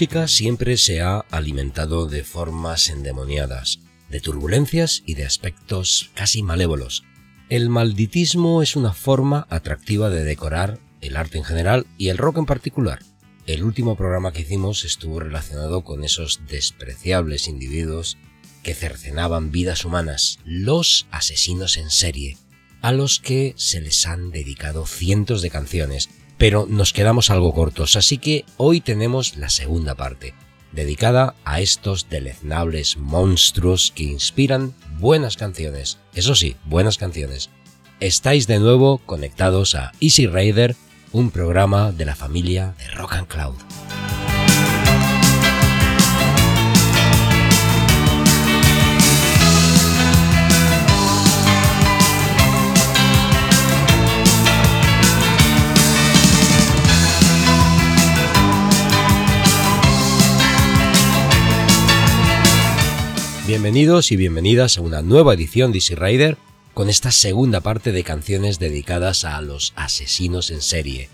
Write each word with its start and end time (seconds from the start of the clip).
Música 0.00 0.28
siempre 0.28 0.78
se 0.78 1.02
ha 1.02 1.18
alimentado 1.30 2.06
de 2.06 2.24
formas 2.24 2.88
endemoniadas, 2.88 3.80
de 4.08 4.22
turbulencias 4.22 5.02
y 5.04 5.12
de 5.12 5.26
aspectos 5.26 6.10
casi 6.14 6.42
malévolos. 6.42 7.04
El 7.50 7.68
malditismo 7.68 8.62
es 8.62 8.76
una 8.76 8.94
forma 8.94 9.46
atractiva 9.50 10.08
de 10.08 10.24
decorar 10.24 10.78
el 11.02 11.18
arte 11.18 11.36
en 11.36 11.44
general 11.44 11.86
y 11.98 12.08
el 12.08 12.16
rock 12.16 12.38
en 12.38 12.46
particular. 12.46 13.00
El 13.44 13.62
último 13.62 13.94
programa 13.94 14.32
que 14.32 14.40
hicimos 14.40 14.86
estuvo 14.86 15.20
relacionado 15.20 15.84
con 15.84 16.02
esos 16.02 16.40
despreciables 16.48 17.46
individuos 17.46 18.16
que 18.62 18.72
cercenaban 18.72 19.50
vidas 19.50 19.84
humanas, 19.84 20.38
los 20.46 21.08
asesinos 21.10 21.76
en 21.76 21.90
serie, 21.90 22.38
a 22.80 22.92
los 22.92 23.20
que 23.20 23.52
se 23.58 23.82
les 23.82 24.06
han 24.06 24.30
dedicado 24.30 24.86
cientos 24.86 25.42
de 25.42 25.50
canciones 25.50 26.08
pero 26.40 26.66
nos 26.66 26.94
quedamos 26.94 27.28
algo 27.28 27.52
cortos, 27.52 27.96
así 27.96 28.16
que 28.16 28.46
hoy 28.56 28.80
tenemos 28.80 29.36
la 29.36 29.50
segunda 29.50 29.94
parte, 29.94 30.32
dedicada 30.72 31.34
a 31.44 31.60
estos 31.60 32.08
deleznables 32.08 32.96
monstruos 32.96 33.92
que 33.94 34.04
inspiran 34.04 34.74
buenas 34.98 35.36
canciones. 35.36 35.98
Eso 36.14 36.34
sí, 36.34 36.56
buenas 36.64 36.96
canciones. 36.96 37.50
Estáis 38.00 38.46
de 38.46 38.58
nuevo 38.58 39.02
conectados 39.04 39.74
a 39.74 39.92
Easy 40.00 40.26
Rider, 40.26 40.76
un 41.12 41.30
programa 41.30 41.92
de 41.92 42.06
la 42.06 42.16
familia 42.16 42.74
de 42.78 42.88
Rock 42.88 43.16
and 43.16 43.28
Cloud. 43.28 43.69
Bienvenidos 63.50 64.12
y 64.12 64.16
bienvenidas 64.16 64.78
a 64.78 64.80
una 64.80 65.02
nueva 65.02 65.34
edición 65.34 65.72
de 65.72 65.78
Easy 65.78 65.96
Rider 65.96 66.38
con 66.72 66.88
esta 66.88 67.10
segunda 67.10 67.60
parte 67.60 67.90
de 67.90 68.04
canciones 68.04 68.60
dedicadas 68.60 69.24
a 69.24 69.40
los 69.40 69.72
asesinos 69.74 70.52
en 70.52 70.62
serie. 70.62 71.08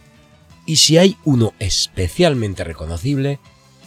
Y 0.67 0.77
si 0.77 0.98
hay 0.98 1.17
uno 1.25 1.55
especialmente 1.61 2.62
reconocible, 2.62 3.41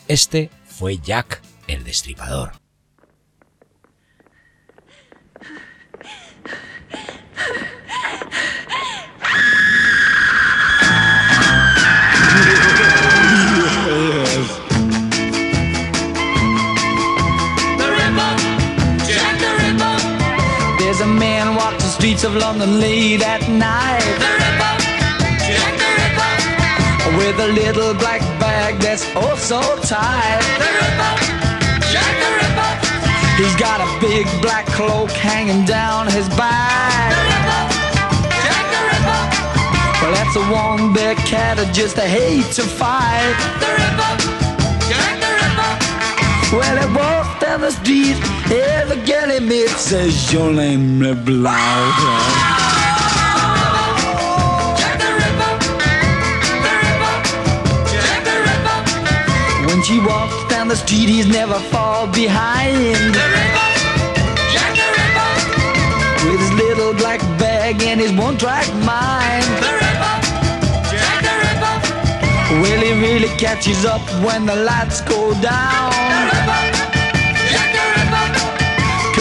este 0.07 0.49
fue 0.65 0.97
Jack 0.97 1.43
el 1.67 1.83
Destripador. 1.83 2.53
streets 22.19 22.35
of 22.35 22.41
London 22.41 22.79
late 22.79 23.21
at 23.21 23.41
night. 23.47 24.03
The 24.19 24.31
Ripper, 24.41 24.73
Jack 25.47 25.73
the 25.79 25.89
Ripper, 25.99 27.17
with 27.17 27.39
a 27.39 27.47
little 27.47 27.93
black 27.93 28.21
bag 28.39 28.79
that's 28.79 29.05
oh 29.15 29.35
so 29.35 29.61
tight. 29.83 30.41
The 30.59 30.69
Ripper, 30.79 31.13
Jack 31.91 32.13
the 32.23 32.29
Ripper, 32.39 32.71
he's 33.39 33.55
got 33.55 33.79
a 33.79 33.87
big 33.99 34.25
black 34.41 34.65
cloak 34.67 35.11
hanging 35.11 35.65
down 35.65 36.07
his 36.07 36.27
back. 36.29 37.11
The 37.15 37.23
Ripper, 37.31 37.63
Jack 38.45 38.65
the 38.73 38.81
Ripper, 38.89 39.21
well 40.01 40.13
that's 40.17 40.35
a 40.35 40.45
one 40.51 40.93
big 40.93 41.17
cat 41.17 41.59
I 41.59 41.71
just 41.71 41.97
a 41.97 42.07
hate 42.07 42.51
to 42.57 42.63
fight. 42.63 43.35
The 43.63 43.69
Ripper, 43.79 44.13
Jack 44.89 45.13
the 45.23 45.31
Ripper, 45.39 45.71
well 46.57 46.77
it 46.83 46.89
walks 46.95 47.39
down 47.43 47.61
the 47.61 47.71
street 47.71 48.38
Every 48.51 48.97
girl 49.05 49.29
he 49.29 49.39
meets 49.39 49.79
says 49.79 50.33
your 50.33 50.51
name, 50.51 50.99
blah. 51.23 51.93
When 59.67 59.83
she 59.83 59.99
walks 59.99 60.47
down 60.49 60.67
the 60.67 60.75
street, 60.75 61.09
he's 61.09 61.27
never 61.27 61.59
fall 61.59 62.07
behind. 62.07 63.13
The 63.13 63.27
Jack 64.51 64.73
the 64.73 64.87
Ripper, 64.97 66.31
with 66.31 66.39
his 66.39 66.53
little 66.53 66.93
black 66.95 67.19
bag 67.37 67.83
and 67.83 67.99
his 68.01 68.11
one-track 68.13 68.67
mind. 68.83 69.45
The 69.61 69.77
Jack 70.89 71.21
the 71.21 71.33
Ripper, 71.43 71.75
well 72.61 72.81
he 72.81 72.93
really 72.99 73.29
catches 73.37 73.85
up 73.85 74.01
when 74.25 74.47
the 74.47 74.55
lights 74.55 75.01
go 75.01 75.33
down. 75.39 75.91
The 76.73 76.78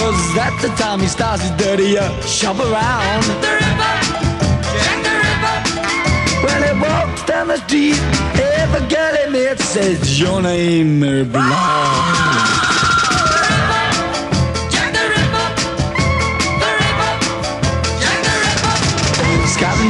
Cause 0.09 0.39
at 0.39 0.59
the 0.63 0.69
time 0.69 1.01
he 1.01 1.07
starts 1.07 1.43
his 1.43 1.51
dirty 1.59 1.99
uh, 1.99 2.09
shop 2.23 2.57
around. 2.59 3.23
The 3.45 3.53
Ripper, 3.61 3.95
Jack 4.73 4.99
the 5.05 5.13
Ripper. 5.21 5.57
When 6.47 6.61
he 6.65 6.73
walks 6.81 7.23
down 7.27 7.49
the 7.49 7.59
street, 7.59 8.01
every 8.57 8.89
girl 8.89 9.15
he 9.21 9.31
meets 9.31 9.65
says, 9.65 10.19
Your 10.19 10.41
name, 10.41 11.01
Mary 11.01 11.25
Blanc. 11.25 11.53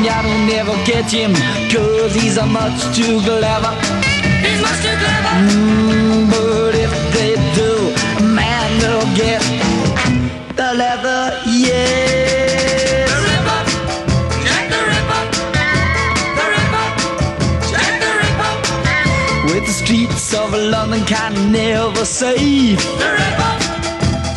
Yard 0.04 0.24
will 0.24 0.46
never 0.46 0.72
catch 0.84 1.10
him 1.10 1.32
Cause 1.72 2.14
he's 2.14 2.36
a 2.38 2.46
much 2.46 2.78
too 2.96 3.20
clever. 3.20 3.72
He's 4.42 4.60
much 4.62 4.80
too 4.82 4.96
clever. 5.02 5.34
Mm, 5.46 6.30
But 6.30 6.74
if 6.74 6.92
they 7.14 7.34
do, 7.54 8.24
man, 8.24 8.80
they'll 8.80 9.16
get 9.16 9.57
the 10.58 10.74
leather, 10.74 11.41
yes. 11.46 13.08
The 13.08 13.19
Ripper, 13.28 13.60
Jack 14.42 14.64
the 14.74 14.80
Ripper, 14.91 15.22
the 16.38 16.44
Ripper, 16.54 16.86
Jack 17.70 17.92
the 18.02 18.10
Ripper. 18.20 18.52
With 19.54 19.64
the 19.66 19.72
streets 19.72 20.34
of 20.34 20.52
London 20.52 21.04
can 21.04 21.52
never 21.52 22.04
save. 22.04 22.82
The 22.98 23.10
Ripper, 23.18 23.54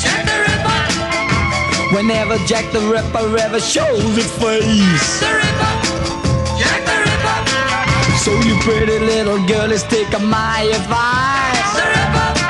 Jack 0.03 0.21
the 0.29 0.37
Ripper. 0.45 0.81
Whenever 1.95 2.37
Jack 2.45 2.71
the 2.71 2.81
Ripper 2.81 3.25
ever 3.39 3.59
shows 3.59 4.15
his 4.15 4.31
face. 4.37 5.19
The 5.25 5.31
Ripper, 5.41 5.73
Jack 6.61 6.81
the 6.85 6.97
Ripper. 7.01 7.39
So 8.23 8.31
you 8.47 8.55
pretty 8.61 8.99
little 8.99 9.43
girlies 9.47 9.81
take 9.83 10.11
my 10.21 10.69
advice. 10.69 11.73
The 11.73 12.40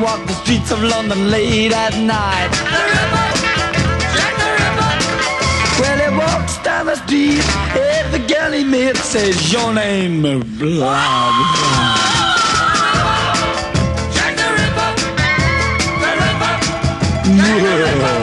Walk 0.00 0.24
the 0.26 0.32
streets 0.34 0.70
of 0.70 0.80
London 0.80 1.28
late 1.28 1.72
at 1.72 1.94
night. 1.98 2.50
The 2.52 2.82
the. 2.94 3.18
Well, 5.80 5.98
he 5.98 6.10
walks 6.16 6.58
down 6.62 6.86
the 6.86 6.94
street, 6.94 7.42
every 7.74 8.20
girl 8.26 8.52
he 8.52 8.62
meets 8.62 9.04
says 9.04 9.52
your 9.52 9.74
name, 9.74 10.22
blah 10.22 10.38
blah. 10.58 11.32
Jack 14.14 14.32
the 14.38 14.48
Ripper, 14.58 14.90
the 16.02 16.10
Ripper, 16.20 16.54
Jack 17.34 17.58
the 17.62 17.72
Ripper. 17.82 18.16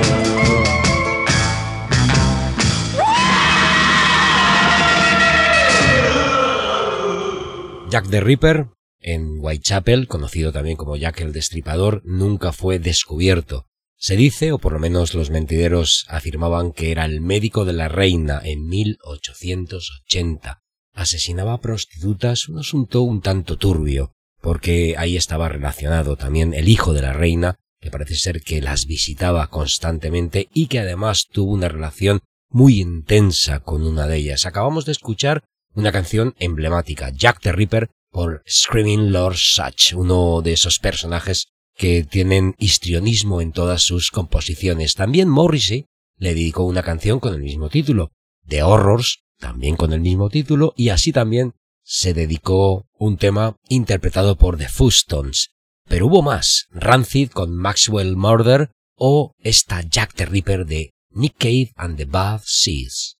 Jack 7.89 8.06
the 8.06 8.22
Ripper 8.24 8.75
en 9.06 9.38
Whitechapel, 9.40 10.07
conocido 10.07 10.52
también 10.52 10.78
como 10.78 10.98
Jack 10.98 11.22
el 11.22 11.31
Destripador, 11.31 12.02
nunca 12.06 12.52
fue 12.52 12.80
descubierto. 12.80 13.68
Se 13.98 14.16
dice, 14.16 14.52
o 14.52 14.57
por 14.57 14.74
lo 14.74 14.80
menos 14.80 15.13
los 15.13 15.30
mentideros 15.30 16.06
afirmaban 16.10 16.72
que 16.74 16.92
era 16.92 17.06
el 17.06 17.22
médico 17.22 17.66
de 17.66 17.74
la 17.74 17.88
reina 17.88 18.42
en 18.44 18.68
1880. 18.68 20.60
Asesinaba 20.94 21.62
prostitutas, 21.62 22.50
un 22.50 22.57
asunto 22.57 23.04
un 23.04 23.22
tanto 23.22 23.57
turbio, 23.57 24.12
porque 24.42 24.96
ahí 24.98 25.18
estaba 25.18 25.50
relacionado 25.50 26.16
también 26.18 26.56
el 26.56 26.68
hijo 26.68 26.94
de 26.94 27.04
la 27.04 27.13
reina, 27.13 27.58
que 27.80 27.92
parece 27.92 28.16
ser 28.16 28.42
que 28.42 28.60
las 28.60 28.88
visitaba 28.88 29.48
constantemente 29.51 30.50
y 30.51 30.66
que 30.66 30.80
además 30.80 31.28
tuvo 31.31 31.54
una 31.54 31.69
relación 31.69 32.22
muy 32.50 32.81
intensa 32.81 33.60
con 33.60 33.86
una 33.86 34.08
de 34.08 34.18
ellas. 34.18 34.48
Acabamos 34.48 34.86
de 34.86 34.94
escuchar 34.94 35.44
una 35.75 35.92
canción 35.92 36.34
emblemática, 36.40 37.12
Jack 37.12 37.40
the 37.42 37.51
Ripper, 37.51 37.90
por 38.15 38.41
Screaming 38.47 39.12
Lord 39.12 39.35
Such, 39.35 39.94
uno 39.94 40.41
de 40.41 40.53
esos 40.53 40.79
personajes 40.79 41.50
que 41.75 42.06
tienen 42.06 42.56
histrionismo 42.57 43.41
en 43.41 43.51
todas 43.51 43.81
sus 43.81 44.09
composiciones. 44.09 44.95
También 44.95 45.27
Morrissey 45.27 45.88
le 46.17 46.29
dedicó 46.29 46.63
una 46.63 46.81
canción 46.81 47.19
con 47.19 47.33
el 47.33 47.41
mismo 47.41 47.67
título, 47.67 48.13
The 48.47 48.63
Horrors, 48.63 49.19
también 49.38 49.75
con 49.75 49.91
el 49.91 50.00
mismo 50.00 50.29
título, 50.29 50.73
y 50.77 50.89
así 50.89 51.12
también 51.12 51.56
se 51.83 52.13
dedicó 52.13 52.85
un 52.97 53.17
tema 53.17 53.57
interpretado 53.67 54.38
por 54.38 54.57
The 54.57 54.69
Fustons. 54.69 55.50
Pero 55.85 56.07
hubo 56.07 56.21
más, 56.21 56.67
Rancid 56.71 57.31
con 57.31 57.53
Maxwell 57.53 58.15
Murder 58.15 58.71
o 58.95 59.33
esta 59.39 59.81
Jack 59.81 60.13
the 60.13 60.25
Ripper 60.25 60.65
de 60.65 60.91
Nick 61.09 61.35
Cave 61.38 61.73
and 61.75 61.97
the 61.97 62.06
Bad 62.06 62.44
Seas. 62.45 63.17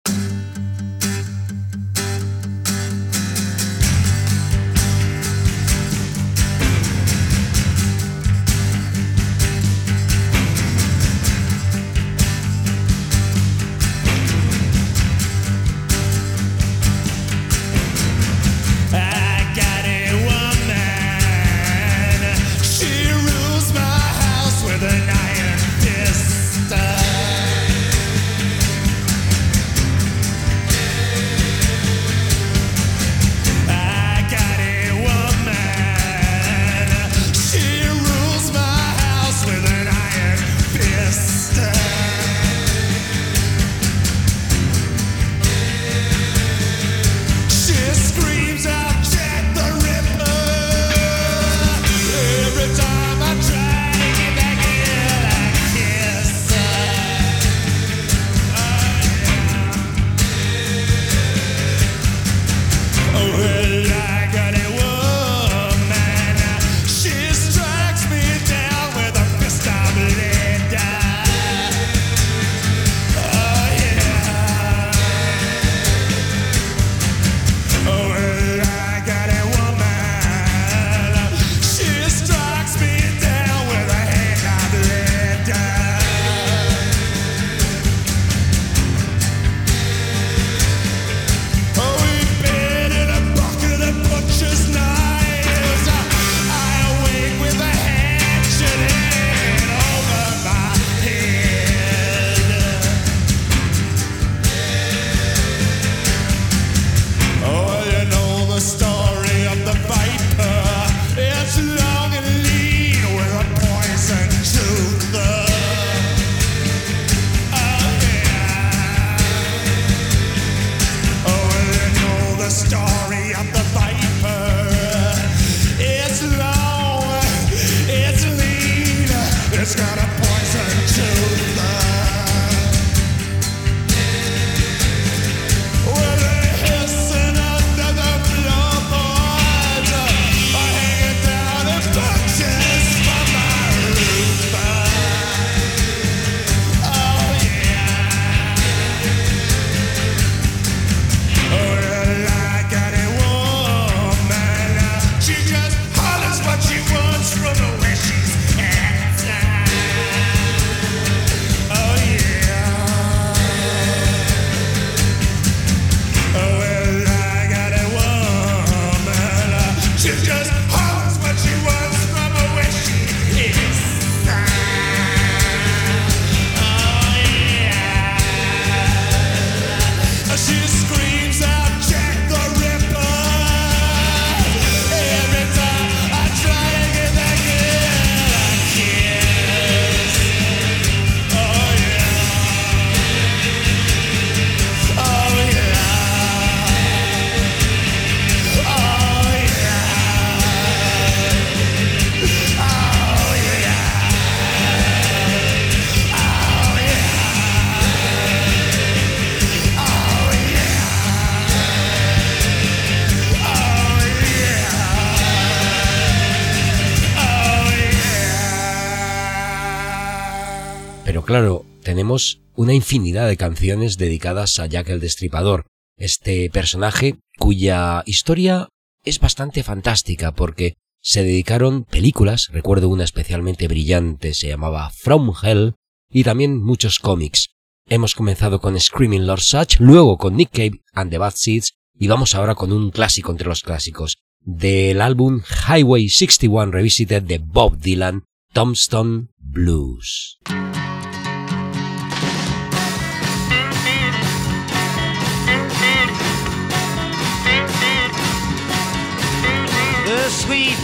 Infinidad 222.76 223.28
de 223.28 223.38
canciones 223.38 223.98
dedicadas 223.98 224.60
a 224.60 224.68
Jack 224.68 224.90
el 224.90 225.00
Destripador, 225.00 225.66
este 225.98 226.50
personaje 226.50 227.16
cuya 227.38 228.04
historia 228.06 228.70
es 229.04 229.20
bastante 229.20 229.64
fantástica 229.64 230.34
porque 230.34 230.76
se 231.02 231.24
dedicaron 231.24 231.84
películas, 231.84 232.50
recuerdo 232.52 232.90
una 232.90 233.04
especialmente 233.04 233.68
brillante, 233.68 234.34
se 234.34 234.48
llamaba 234.48 234.90
From 234.90 235.34
Hell, 235.42 235.76
y 236.10 236.24
también 236.24 236.62
muchos 236.62 237.00
cómics. 237.00 237.50
Hemos 237.88 238.16
comenzado 238.16 238.60
con 238.60 238.80
Screaming 238.80 239.28
Lord 239.28 239.42
Such, 239.42 239.80
luego 239.80 240.18
con 240.18 240.36
Nick 240.36 240.50
Cave 240.52 240.82
and 240.94 241.12
the 241.12 241.20
Bad 241.20 241.34
Seeds, 241.36 241.74
y 241.98 242.08
vamos 242.08 242.34
ahora 242.34 242.56
con 242.56 242.72
un 242.72 242.90
clásico 242.90 243.32
entre 243.32 243.48
los 243.48 243.62
clásicos, 243.62 244.18
del 244.40 245.02
álbum 245.02 245.42
Highway 245.68 246.10
61 246.10 246.72
Revisited 246.72 247.22
de 247.22 247.38
Bob 247.38 247.78
Dylan, 247.78 248.24
Tombstone 248.54 249.28
Blues. 249.38 250.40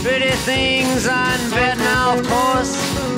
Pretty 0.01 0.31
things 0.49 1.07
on 1.07 1.37
bed 1.51 1.77
now, 1.77 2.17
of 2.17 2.27
course. 2.27 2.73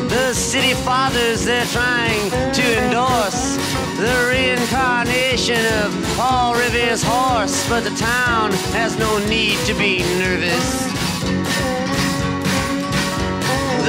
The 0.10 0.34
city 0.34 0.74
fathers 0.74 1.46
they're 1.46 1.66
trying 1.68 2.30
to 2.52 2.66
endorse. 2.84 3.56
the 3.98 4.16
reincarnation 4.30 5.64
of 5.84 5.90
Paul 6.18 6.56
Revere's 6.56 7.02
horse, 7.02 7.68
but 7.70 7.84
the 7.84 7.96
town 7.96 8.52
has 8.74 8.98
no 8.98 9.18
need 9.28 9.58
to 9.66 9.74
be 9.76 10.00
nervous. 10.20 10.70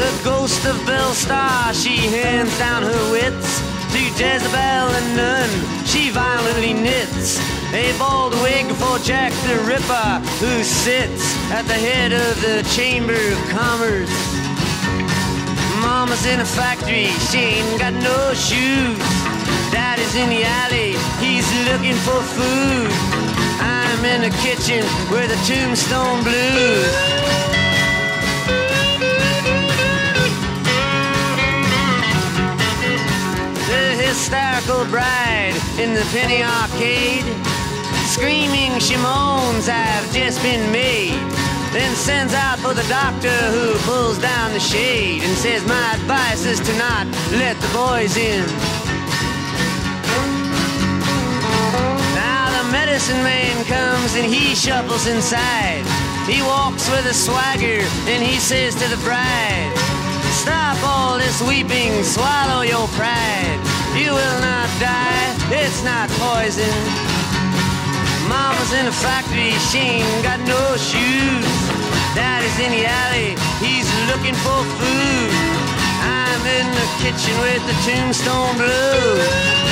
The 0.00 0.20
ghost 0.22 0.64
of 0.64 0.76
Belle 0.86 1.14
Star, 1.14 1.74
she 1.74 1.96
hands 1.96 2.56
down 2.58 2.82
her 2.82 3.10
wits 3.10 3.60
to 3.92 4.00
Jezebel 4.18 4.86
and 4.98 5.16
Nun. 5.16 5.50
She 5.84 6.10
violently 6.10 6.72
knits 6.72 7.53
a 7.74 7.98
bald 7.98 8.32
wig 8.34 8.66
for 8.76 8.98
Jack 9.00 9.32
the 9.48 9.58
Ripper, 9.66 10.22
who 10.38 10.62
sits 10.62 11.34
at 11.50 11.62
the 11.66 11.74
head 11.74 12.12
of 12.12 12.40
the 12.40 12.62
Chamber 12.70 13.18
of 13.18 13.38
Commerce. 13.50 14.14
Mama's 15.82 16.24
in 16.24 16.38
a 16.38 16.44
factory, 16.44 17.10
she 17.30 17.58
ain't 17.58 17.80
got 17.80 17.92
no 17.94 18.32
shoes. 18.32 18.98
Daddy's 19.74 20.14
in 20.14 20.30
the 20.30 20.44
alley, 20.44 20.94
he's 21.18 21.48
looking 21.66 21.98
for 22.06 22.22
food. 22.38 22.90
I'm 23.58 24.04
in 24.04 24.22
the 24.22 24.34
kitchen 24.38 24.86
where 25.10 25.26
the 25.26 25.38
tombstone 25.42 26.22
blues. 26.22 26.94
The 33.66 33.84
hysterical 33.98 34.84
bride 34.86 35.58
in 35.80 35.94
the 35.94 36.06
penny 36.12 36.44
arcade. 36.44 37.43
Screaming 38.14 38.78
she 38.78 38.94
moans, 38.96 39.68
I've 39.68 40.06
just 40.14 40.40
been 40.40 40.70
made. 40.70 41.18
Then 41.74 41.96
sends 41.96 42.32
out 42.32 42.60
for 42.60 42.72
the 42.72 42.86
doctor 42.86 43.34
who 43.50 43.74
pulls 43.82 44.18
down 44.18 44.52
the 44.52 44.60
shade 44.60 45.24
and 45.24 45.36
says, 45.36 45.66
My 45.66 45.94
advice 45.98 46.46
is 46.46 46.60
to 46.60 46.72
not 46.78 47.08
let 47.34 47.58
the 47.58 47.66
boys 47.74 48.16
in. 48.16 48.46
Now 52.14 52.54
the 52.54 52.70
medicine 52.70 53.18
man 53.26 53.64
comes 53.66 54.14
and 54.14 54.32
he 54.32 54.54
shuffles 54.54 55.08
inside. 55.08 55.82
He 56.30 56.40
walks 56.40 56.88
with 56.94 57.10
a 57.10 57.14
swagger 57.14 57.82
and 58.06 58.22
he 58.22 58.38
says 58.38 58.76
to 58.76 58.86
the 58.94 59.02
bride, 59.02 59.74
Stop 60.30 60.78
all 60.86 61.18
this 61.18 61.42
weeping, 61.42 61.90
swallow 62.04 62.62
your 62.62 62.86
pride. 62.94 63.58
You 63.98 64.14
will 64.14 64.38
not 64.38 64.70
die, 64.78 65.34
it's 65.50 65.82
not 65.82 66.08
poison. 66.22 67.13
Mama's 68.28 68.72
in 68.72 68.86
a 68.86 68.92
factory, 68.92 69.52
she 69.70 70.02
ain't 70.02 70.22
got 70.22 70.40
no 70.40 70.62
shoes. 70.76 71.46
Daddy's 72.14 72.58
in 72.64 72.70
the 72.72 72.84
alley, 72.86 73.36
he's 73.60 73.88
looking 74.10 74.36
for 74.44 74.60
food. 74.78 75.30
I'm 76.02 76.42
in 76.58 76.66
the 76.78 76.88
kitchen 77.02 77.34
with 77.40 77.62
the 77.68 77.76
tombstone 77.84 78.56
blues. 78.56 79.64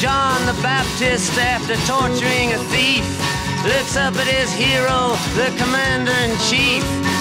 John 0.00 0.46
the 0.46 0.56
Baptist, 0.62 1.36
after 1.36 1.76
torturing 1.84 2.54
a 2.54 2.58
thief, 2.72 3.04
looks 3.68 3.98
up 3.98 4.16
at 4.16 4.26
his 4.26 4.50
hero, 4.50 5.12
the 5.36 5.52
commander 5.60 6.16
in 6.24 6.32
chief, 6.48 6.80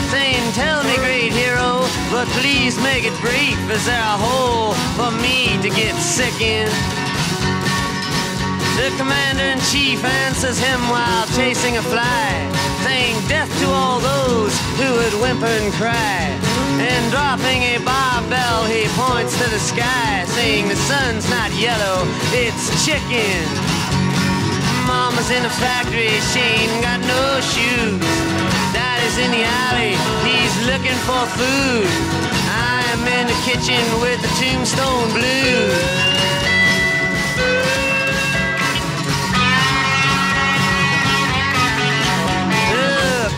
saying, 0.10 0.52
Tell 0.54 0.84
me, 0.84 0.96
great 0.98 1.32
hero, 1.32 1.86
but 2.10 2.28
please 2.42 2.76
make 2.82 3.06
it 3.06 3.14
brief. 3.22 3.58
Is 3.70 3.86
there 3.86 4.02
a 4.02 4.18
hole 4.18 4.74
for 4.98 5.12
me 5.22 5.62
to 5.62 5.70
get 5.70 5.96
sick 5.96 6.34
in? 6.42 6.70
The 8.78 8.90
commander 8.98 9.44
in 9.44 9.60
chief 9.70 10.04
answers 10.04 10.58
him 10.58 10.80
while 10.90 11.26
chasing 11.38 11.78
a 11.78 11.84
fly, 11.84 12.28
saying, 12.86 13.16
Death 13.28 13.52
to 13.62 13.68
all 13.70 14.00
those 14.00 14.54
who 14.80 14.90
would 14.98 15.16
whimper 15.22 15.46
and 15.46 15.74
cry. 15.74 16.34
And 16.82 17.12
dropping 17.12 17.62
a 17.76 17.78
barbell, 17.84 18.66
he 18.66 18.88
points 18.96 19.38
to 19.38 19.50
the 19.50 19.60
sky, 19.60 20.26
saying, 20.34 20.70
The 20.70 20.80
sun's 20.90 21.30
not 21.30 21.52
yellow, 21.54 22.08
it's 22.34 22.66
chicken. 22.86 23.46
Mama's 24.88 25.30
in 25.30 25.44
the 25.44 25.54
factory, 25.62 26.18
she 26.34 26.40
ain't 26.40 26.82
got 26.82 27.00
no 27.06 27.42
shoes. 27.54 28.29
In 29.20 29.32
the 29.32 29.44
alley, 29.44 30.00
he's 30.24 30.56
looking 30.66 30.96
for 31.04 31.24
food. 31.36 31.92
I'm 32.48 33.04
in 33.04 33.28
the 33.28 33.36
kitchen 33.44 33.84
with 34.00 34.22
the 34.22 34.32
tombstone 34.40 35.12
blues. 35.12 36.10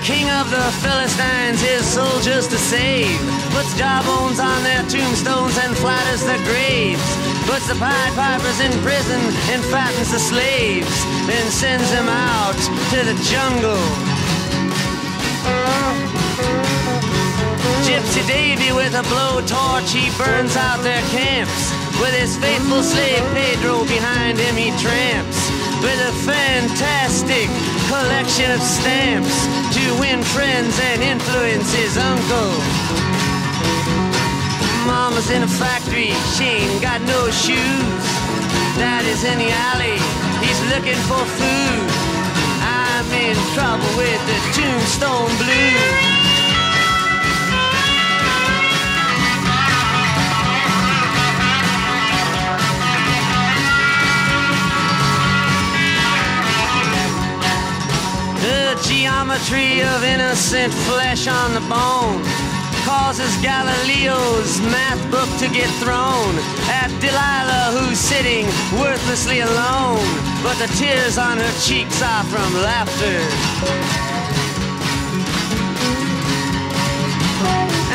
king 0.03 0.29
of 0.31 0.49
the 0.49 0.67
Philistines, 0.81 1.61
his 1.61 1.85
soldiers 1.85 2.47
to 2.47 2.57
save. 2.57 3.17
Puts 3.53 3.77
jawbones 3.77 4.39
on 4.39 4.63
their 4.63 4.83
tombstones 4.89 5.57
and 5.57 5.75
flatters 5.77 6.25
their 6.25 6.41
graves. 6.45 7.05
Puts 7.45 7.67
the 7.67 7.75
Pied 7.75 8.13
Pipers 8.13 8.59
in 8.61 8.71
prison 8.81 9.21
and 9.53 9.63
fattens 9.65 10.11
the 10.11 10.19
slaves. 10.19 11.05
Then 11.25 11.45
sends 11.49 11.89
them 11.91 12.09
out 12.09 12.57
to 12.91 12.99
the 13.05 13.17
jungle. 13.29 14.10
Gypsy 17.85 18.23
Davy 18.27 18.71
with 18.71 18.93
a 18.93 19.03
blowtorch, 19.11 19.91
he 19.93 20.09
burns 20.17 20.55
out 20.55 20.81
their 20.83 21.01
camps. 21.09 21.71
With 21.99 22.13
his 22.17 22.37
faithful 22.37 22.81
slave 22.81 23.23
Pedro 23.33 23.85
behind 23.85 24.37
him, 24.37 24.55
he 24.55 24.71
tramps 24.81 25.51
with 25.81 25.99
a 26.01 26.13
fantastic 26.25 27.49
collection 27.89 28.51
of 28.51 28.61
stamps 28.61 29.35
to 29.75 29.83
win 29.99 30.21
friends 30.23 30.79
and 30.79 31.01
influence 31.01 31.73
his 31.73 31.97
uncle. 31.97 32.53
Mama's 34.85 35.29
in 35.29 35.43
a 35.43 35.47
factory, 35.47 36.13
she 36.37 36.45
ain't 36.65 36.81
got 36.81 37.01
no 37.01 37.29
shoes. 37.29 38.03
Daddy's 38.77 39.23
in 39.23 39.37
the 39.37 39.51
alley, 39.71 39.97
he's 40.45 40.61
looking 40.73 40.99
for 41.09 41.23
food. 41.37 41.90
In 43.31 43.37
trouble 43.53 43.87
with 43.95 44.21
the 44.27 44.61
tombstone 44.61 45.31
blues. 45.37 46.11
The 58.41 58.77
geometry 58.85 59.81
of 59.81 60.03
innocent 60.03 60.73
flesh 60.73 61.29
on 61.29 61.53
the 61.53 61.61
bone 61.69 62.50
causes 62.91 63.33
Galileo's 63.41 64.59
math 64.67 64.99
book 65.09 65.31
to 65.39 65.47
get 65.47 65.71
thrown 65.79 66.31
at 66.67 66.91
Delilah, 66.99 67.71
who's 67.71 67.97
sitting 67.97 68.43
worthlessly 68.83 69.39
alone. 69.39 70.11
But 70.43 70.59
the 70.59 70.67
tears 70.75 71.17
on 71.17 71.37
her 71.37 71.53
cheeks 71.63 72.01
are 72.03 72.25
from 72.27 72.51
laughter. 72.67 73.19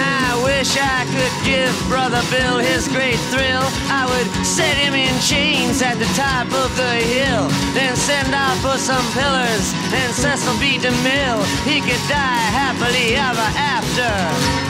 I 0.01 0.33
wish 0.49 0.73
I 0.81 1.05
could 1.13 1.37
give 1.45 1.75
Brother 1.93 2.25
Bill 2.33 2.57
his 2.57 2.89
great 2.89 3.21
thrill. 3.29 3.69
I 3.93 4.09
would 4.09 4.29
set 4.47 4.81
him 4.81 4.95
in 4.95 5.13
chains 5.21 5.83
at 5.83 6.01
the 6.01 6.09
top 6.17 6.49
of 6.65 6.73
the 6.81 6.95
hill, 7.05 7.45
then 7.77 7.93
send 7.97 8.33
out 8.33 8.57
for 8.65 8.81
some 8.81 9.05
pillars 9.13 9.77
and 9.93 10.09
Cecil 10.17 10.57
B. 10.57 10.81
DeMille. 10.81 11.45
He 11.69 11.85
could 11.85 12.05
die 12.09 12.49
happily 12.57 13.13
ever 13.13 13.49
after. 13.77 14.66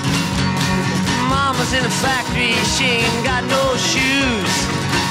In 1.75 1.83
the 1.83 1.91
factory, 1.91 2.55
she 2.79 2.85
ain't 3.03 3.25
got 3.25 3.43
no 3.45 3.77
shoes. 3.77 4.55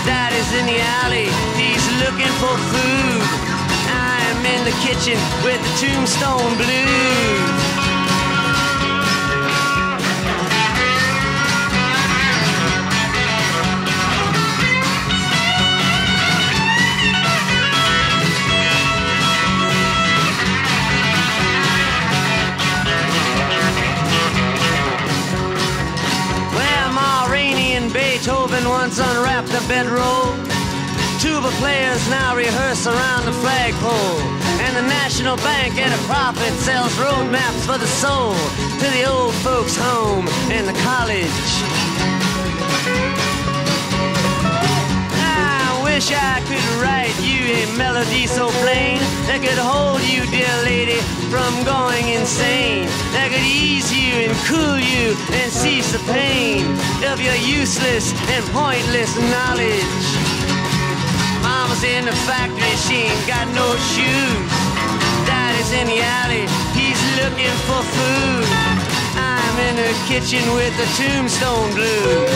Daddy's 0.07 0.51
in 0.57 0.65
the 0.65 0.79
alley, 1.03 1.27
he's 1.59 1.85
looking 1.99 2.31
for 2.39 2.55
food. 2.71 3.21
I'm 3.91 4.39
in 4.45 4.63
the 4.63 4.71
kitchen 4.79 5.19
with 5.43 5.59
the 5.61 5.85
tombstone 5.85 6.55
blues. 6.55 7.74
Bedroll. 29.67 30.33
Tuba 31.19 31.49
players 31.57 32.01
now 32.09 32.35
rehearse 32.35 32.87
around 32.87 33.25
the 33.25 33.31
flagpole. 33.31 34.19
And 34.61 34.75
the 34.75 34.81
National 34.81 35.37
Bank 35.37 35.77
at 35.77 35.91
a 35.93 36.01
profit 36.05 36.53
sells 36.61 36.93
roadmaps 36.97 37.65
for 37.65 37.77
the 37.77 37.87
soul 37.87 38.33
to 38.79 38.87
the 38.93 39.05
old 39.05 39.33
folks' 39.35 39.77
home 39.77 40.27
and 40.51 40.67
the 40.67 40.77
college 40.81 41.54
wish 45.95 46.11
I 46.11 46.43
could 46.43 46.67
write 46.83 47.15
you 47.23 47.39
a 47.55 47.63
melody 47.79 48.27
so 48.27 48.51
plain 48.59 48.99
that 49.31 49.39
could 49.39 49.55
hold 49.55 50.03
you, 50.03 50.27
dear 50.27 50.51
lady, 50.67 50.99
from 51.31 51.55
going 51.63 52.11
insane. 52.11 52.91
That 53.15 53.31
could 53.31 53.47
ease 53.47 53.87
you 53.95 54.27
and 54.27 54.35
cool 54.43 54.75
you 54.75 55.15
and 55.39 55.47
cease 55.47 55.95
the 55.95 56.03
pain 56.11 56.67
of 57.07 57.23
your 57.23 57.39
useless 57.39 58.11
and 58.27 58.43
pointless 58.51 59.15
knowledge. 59.31 60.03
Mama's 61.39 61.87
in 61.87 62.03
the 62.03 62.17
factory, 62.27 62.75
she 62.83 63.07
ain't 63.07 63.23
got 63.23 63.47
no 63.55 63.67
shoes. 63.95 64.51
Daddy's 65.23 65.71
in 65.79 65.87
the 65.87 66.03
alley, 66.19 66.43
he's 66.75 66.99
looking 67.23 67.55
for 67.71 67.79
food. 67.95 68.43
I'm 69.15 69.55
in 69.71 69.79
the 69.79 69.91
kitchen 70.11 70.43
with 70.59 70.75
the 70.75 70.87
tombstone 70.99 71.71
blues. 71.71 72.35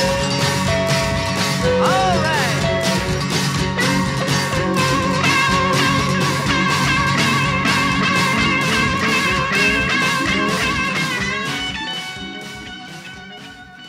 All 1.84 2.16
right. 2.24 2.49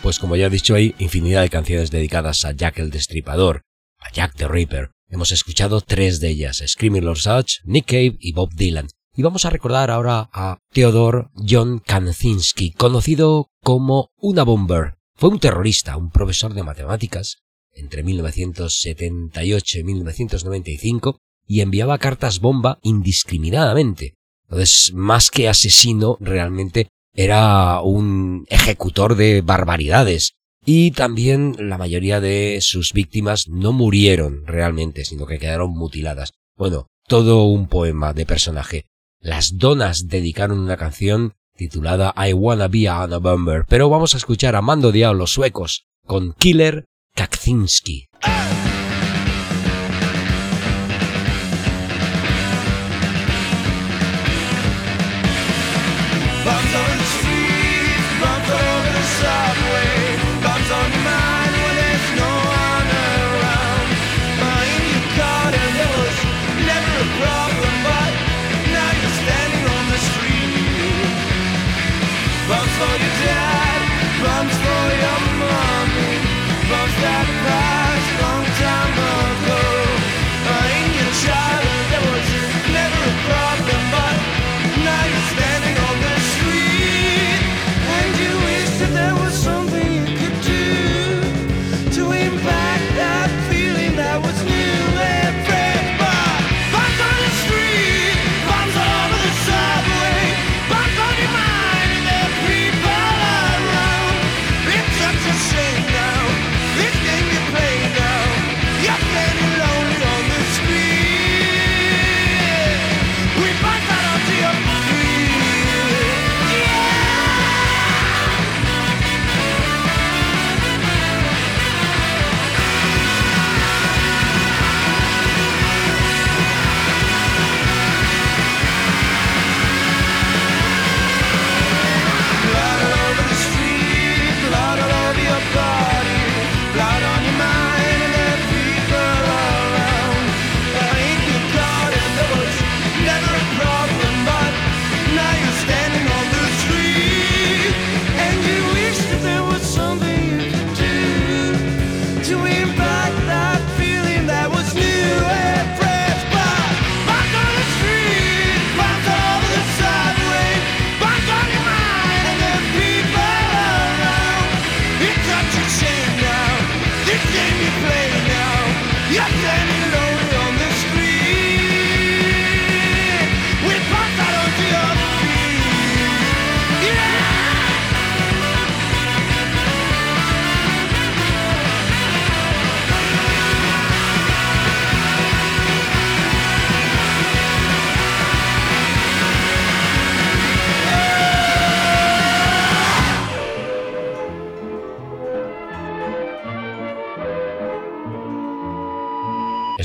Pues 0.02 0.19
como 0.19 0.35
ya 0.35 0.47
he 0.47 0.50
dicho, 0.50 0.75
hay 0.75 0.95
infinidad 0.99 1.42
de 1.42 1.50
canciones 1.50 1.90
dedicadas 1.90 2.47
a 2.47 2.52
Jack 2.52 2.78
el 2.78 2.90
Destripador, 2.90 3.62
a 3.99 4.11
Jack 4.11 4.35
the 4.35 4.49
Ripper. 4.49 4.92
Hemos 5.09 5.30
escuchado 5.30 5.83
tres 5.83 6.21
de 6.21 6.30
ellas, 6.30 6.62
Screaming 6.66 7.04
Lord 7.04 7.19
Such, 7.19 7.59
Nick 7.64 7.87
Cave 7.87 8.16
y 8.19 8.33
Bob 8.33 8.54
Dylan. 8.54 8.88
Y 9.14 9.23
vamos 9.23 9.45
a 9.45 9.50
recordar 9.50 9.90
ahora 9.90 10.30
a 10.33 10.57
Theodore 10.73 11.28
John 11.47 11.80
Kaczynski, 11.80 12.73
conocido 12.73 13.50
como 13.62 14.11
Una 14.16 14.42
Bomber. 14.42 14.95
Fue 15.16 15.28
un 15.28 15.38
terrorista, 15.38 15.99
un 15.99 16.11
profesor 16.11 16.54
de 16.54 16.62
matemáticas 16.62 17.42
entre 17.73 18.02
1978 18.02 19.78
y 19.80 19.85
1995 19.85 21.19
y 21.47 21.61
enviaba 21.61 21.99
cartas 21.99 22.40
bomba 22.40 22.78
indiscriminadamente. 22.83 24.14
Entonces, 24.45 24.92
más 24.95 25.30
que 25.30 25.49
asesino, 25.49 26.16
realmente 26.21 26.88
era 27.14 27.81
un 27.81 28.47
ejecutor 28.49 29.17
de 29.17 29.43
barbaridades. 29.43 30.35
Y 30.64 30.90
también 30.90 31.57
la 31.59 31.79
mayoría 31.79 32.21
de 32.21 32.59
sus 32.61 32.93
víctimas 32.93 33.49
no 33.49 33.73
murieron 33.73 34.47
realmente, 34.47 35.05
sino 35.05 35.26
que 35.26 35.38
quedaron 35.38 35.71
mutiladas. 35.71 36.33
Bueno, 36.57 36.87
todo 37.07 37.45
un 37.45 37.67
poema 37.67 38.12
de 38.12 38.26
personaje. 38.26 38.85
Las 39.21 39.57
donas 39.57 40.09
dedicaron 40.09 40.59
una 40.59 40.76
canción 40.76 41.33
titulada 41.57 42.14
I 42.17 42.33
Wanna 42.33 42.69
Be 42.69 42.88
a 42.88 43.07
Bomber, 43.07 43.64
pero 43.69 43.88
vamos 43.88 44.14
a 44.14 44.19
escuchar 44.19 44.55
a 44.55 44.62
Mando 44.62 44.93
Diablo 44.93 45.26
suecos 45.26 45.87
con 46.07 46.35
Killer 46.35 46.85
Kaczynski. 47.14 48.10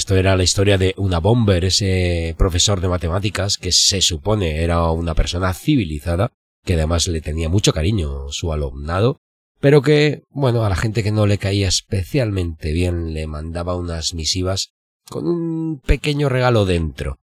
Esto 0.06 0.18
era 0.18 0.38
la 0.38 0.44
historia 0.44 0.78
de 0.78 0.94
una 0.98 1.18
bomber, 1.18 1.66
ese 1.66 2.36
profesor 2.38 2.80
de 2.80 2.88
matemáticas 2.88 3.58
que 3.58 3.72
se 3.72 4.02
supone 4.02 4.62
era 4.62 4.92
una 4.92 5.16
persona 5.16 5.52
civilizada, 5.52 6.32
que 6.64 6.76
además 6.76 7.08
le 7.08 7.22
tenía 7.22 7.50
mucho 7.50 7.74
cariño 7.74 8.30
su 8.30 8.54
alumnado, 8.54 9.18
pero 9.60 9.82
que, 9.82 10.22
bueno, 10.30 10.64
a 10.64 10.70
la 10.70 10.76
gente 10.76 11.02
que 11.02 11.12
no 11.12 11.26
le 11.26 11.40
caía 11.40 11.68
especialmente 11.68 12.72
bien 12.72 13.16
le 13.16 13.26
mandaba 13.26 13.76
unas 13.76 14.14
misivas 14.14 14.76
con 15.10 15.26
un 15.28 15.80
pequeño 15.80 16.30
regalo 16.30 16.66
dentro. 16.66 17.18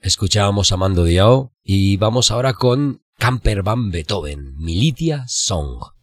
Escuchábamos 0.00 0.70
a 0.70 0.76
Mando 0.76 1.02
Diao 1.02 1.50
y 1.64 1.96
vamos 1.96 2.30
ahora 2.30 2.52
con 2.52 3.02
Camper 3.18 3.64
Van 3.64 3.90
Beethoven, 3.90 4.54
Militia 4.58 5.24
Song. 5.26 5.97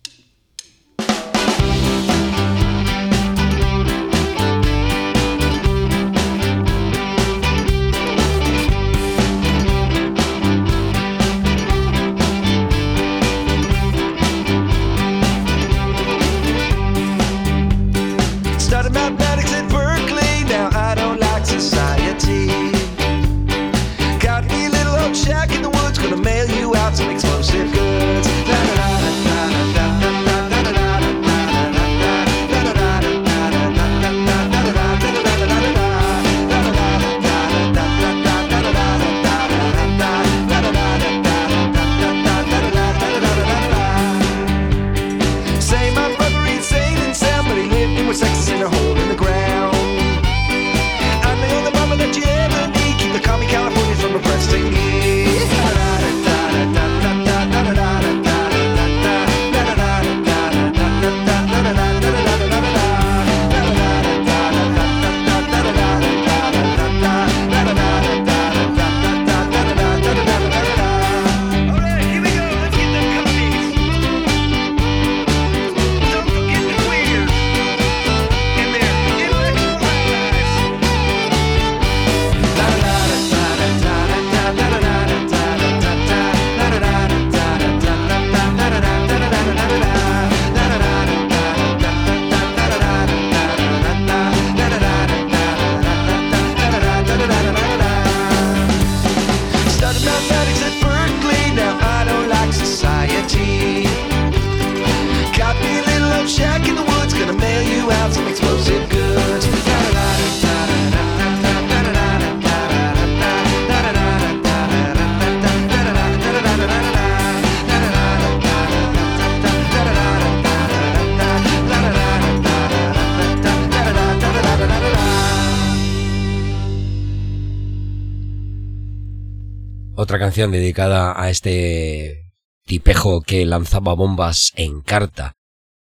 Dedicada 130.36 131.19
a 131.21 131.30
este 131.30 132.34
tipejo 132.65 133.21
que 133.21 133.45
lanzaba 133.45 133.93
bombas 133.93 134.52
en 134.56 134.82
carta 134.82 135.34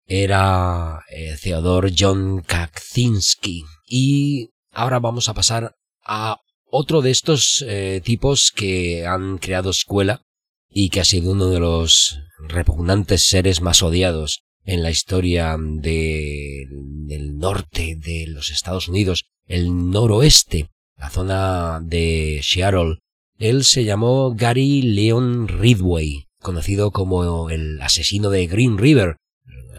era 0.06 1.04
eh, 1.10 1.38
Theodore 1.42 1.94
John 1.98 2.42
Kaczynski. 2.42 3.64
Y 3.88 4.50
ahora 4.72 5.00
vamos 5.00 5.30
a 5.30 5.34
pasar 5.34 5.76
a 6.04 6.38
otro 6.66 7.02
de 7.02 7.12
estos 7.12 7.64
eh, 7.66 8.02
tipos 8.04 8.52
que 8.54 9.06
han 9.06 9.38
creado 9.38 9.70
escuela 9.70 10.22
y 10.70 10.90
que 10.90 11.00
ha 11.00 11.06
sido 11.06 11.32
uno 11.32 11.48
de 11.48 11.60
los 11.60 12.20
repugnantes 12.40 13.24
seres 13.24 13.62
más 13.62 13.82
odiados 13.84 14.44
en 14.66 14.84
la 14.84 14.92
historia 14.92 15.56
de, 15.58 16.68
del 16.70 17.38
norte 17.38 17.96
de 17.98 18.26
los 18.28 18.52
Estados 18.52 18.90
Unidos, 18.90 19.26
el 19.48 19.90
noroeste, 19.92 20.70
la 20.98 21.10
zona 21.10 21.80
de 21.82 22.42
Seattle. 22.44 23.00
Él 23.41 23.63
se 23.63 23.84
llamó 23.84 24.36
Gary 24.36 24.84
Leon 24.84 25.47
Ridway, 25.47 26.27
conocido 26.39 26.91
como 26.91 27.49
el 27.49 27.82
asesino 27.82 28.30
de 28.30 28.45
Green 28.45 28.77
River. 28.77 29.17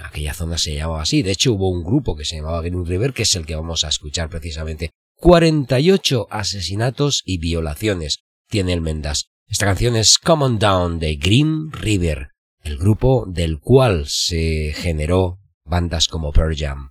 Aquella 0.02 0.34
zona 0.34 0.58
se 0.58 0.74
llamaba 0.74 1.02
así. 1.02 1.22
De 1.22 1.30
hecho, 1.30 1.52
hubo 1.52 1.70
un 1.70 1.84
grupo 1.84 2.16
que 2.16 2.24
se 2.24 2.36
llamaba 2.36 2.60
Green 2.60 2.84
River, 2.84 3.12
que 3.12 3.22
es 3.22 3.36
el 3.36 3.46
que 3.46 3.54
vamos 3.54 3.84
a 3.84 3.88
escuchar 3.88 4.28
precisamente. 4.28 4.90
48 5.14 6.26
asesinatos 6.28 7.22
y 7.24 7.38
violaciones 7.38 8.24
tiene 8.48 8.72
el 8.72 8.80
Mendas. 8.80 9.26
Esta 9.46 9.66
canción 9.66 9.94
es 9.94 10.18
Come 10.18 10.44
On 10.44 10.58
Down 10.58 10.98
de 10.98 11.14
Green 11.14 11.70
River 11.70 12.32
el 12.64 12.78
grupo 12.78 13.24
del 13.26 13.60
cual 13.60 14.06
se 14.06 14.72
generó 14.74 15.40
bandas 15.64 16.08
como 16.08 16.32
Pearl 16.32 16.56
Jam. 16.56 16.90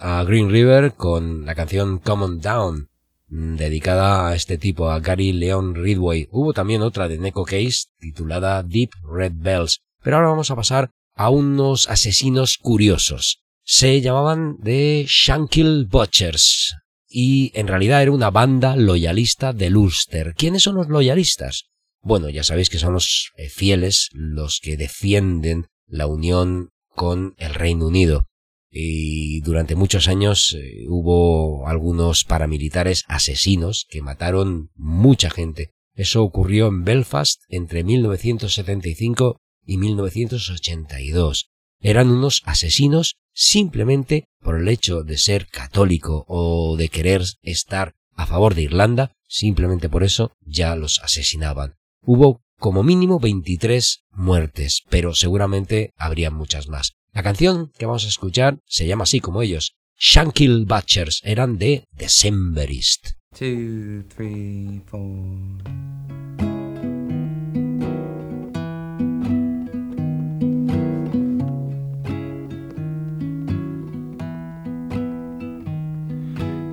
A 0.00 0.24
Green 0.24 0.50
River 0.50 0.94
con 0.94 1.46
la 1.46 1.54
canción 1.54 1.98
Common 1.98 2.40
Down, 2.40 2.90
mm, 3.28 3.54
dedicada 3.54 4.28
a 4.28 4.34
este 4.34 4.58
tipo, 4.58 4.90
a 4.90 4.98
Gary 4.98 5.32
Leon 5.32 5.76
Ridway. 5.76 6.28
Hubo 6.32 6.52
también 6.52 6.82
otra 6.82 7.06
de 7.06 7.18
Neko 7.18 7.44
Case 7.44 7.86
titulada 8.00 8.64
Deep 8.64 8.90
Red 9.08 9.34
Bells. 9.36 9.80
Pero 10.02 10.16
ahora 10.16 10.30
vamos 10.30 10.50
a 10.50 10.56
pasar 10.56 10.90
a 11.14 11.30
unos 11.30 11.88
asesinos 11.88 12.58
curiosos. 12.58 13.44
Se 13.62 14.00
llamaban 14.00 14.56
The 14.62 15.04
Shankill 15.06 15.86
Butchers 15.86 16.74
y 17.08 17.52
en 17.54 17.68
realidad 17.68 18.02
era 18.02 18.10
una 18.12 18.30
banda 18.30 18.74
loyalista 18.74 19.52
del 19.52 19.76
Ulster. 19.76 20.34
¿Quiénes 20.34 20.64
son 20.64 20.74
los 20.74 20.88
loyalistas? 20.88 21.68
Bueno, 22.00 22.28
ya 22.30 22.42
sabéis 22.42 22.68
que 22.68 22.78
son 22.78 22.94
los 22.94 23.30
eh, 23.36 23.48
fieles, 23.48 24.08
los 24.12 24.58
que 24.60 24.76
defienden 24.76 25.68
la 25.86 26.06
unión 26.06 26.70
con 26.88 27.34
el 27.38 27.54
Reino 27.54 27.86
Unido 27.86 28.28
y 28.70 29.40
durante 29.40 29.74
muchos 29.74 30.08
años 30.08 30.56
eh, 30.58 30.84
hubo 30.88 31.66
algunos 31.68 32.24
paramilitares 32.24 33.04
asesinos 33.08 33.86
que 33.88 34.02
mataron 34.02 34.70
mucha 34.74 35.30
gente. 35.30 35.70
Eso 35.94 36.22
ocurrió 36.22 36.68
en 36.68 36.84
Belfast 36.84 37.42
entre 37.48 37.82
1975 37.82 39.40
y 39.64 39.78
1982. 39.78 41.50
Eran 41.80 42.10
unos 42.10 42.42
asesinos 42.44 43.16
simplemente 43.32 44.24
por 44.40 44.58
el 44.58 44.68
hecho 44.68 45.02
de 45.02 45.16
ser 45.16 45.46
católico 45.46 46.24
o 46.28 46.76
de 46.76 46.88
querer 46.88 47.22
estar 47.42 47.94
a 48.14 48.26
favor 48.26 48.54
de 48.54 48.62
Irlanda, 48.62 49.12
simplemente 49.28 49.88
por 49.88 50.02
eso 50.02 50.32
ya 50.40 50.74
los 50.74 51.00
asesinaban. 51.00 51.76
Hubo 52.02 52.42
como 52.58 52.82
mínimo 52.82 53.20
23 53.20 54.04
muertes, 54.10 54.82
pero 54.90 55.14
seguramente 55.14 55.92
habría 55.96 56.30
muchas 56.30 56.68
más. 56.68 56.97
La 57.18 57.24
canción 57.24 57.72
que 57.76 57.84
vamos 57.84 58.04
a 58.04 58.08
escuchar 58.08 58.60
se 58.64 58.86
llama 58.86 59.02
así 59.02 59.18
como 59.18 59.42
ellos, 59.42 59.74
Shankill 59.98 60.66
Butchers, 60.66 61.20
eran 61.24 61.58
de 61.58 61.82
Decemberist. 61.90 63.08
Two, 63.36 64.04
three, 64.08 64.80
four. 64.86 65.58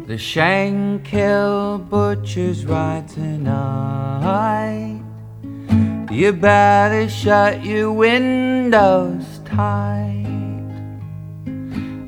The 0.05 0.17
Shankill 0.19 1.89
Butcher's 1.89 2.67
ride 2.67 3.07
tonight. 3.07 5.01
You 6.11 6.33
better 6.33 7.09
shut 7.09 7.65
your 7.65 7.91
windows 7.91 9.41
tight. 9.43 10.14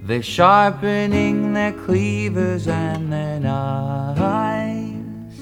They're 0.07 0.23
sharpening 0.23 1.51
their 1.51 1.73
cleavers 1.73 2.69
and 2.69 3.11
their 3.11 3.41
knives 3.41 5.37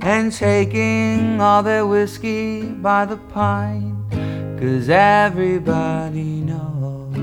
and 0.00 0.32
taking 0.32 1.38
all 1.38 1.62
their 1.62 1.86
whiskey 1.86 2.62
by 2.62 3.04
the 3.04 3.18
pint. 3.18 4.10
Cause 4.58 4.88
everybody 4.88 6.40
knows 6.40 7.14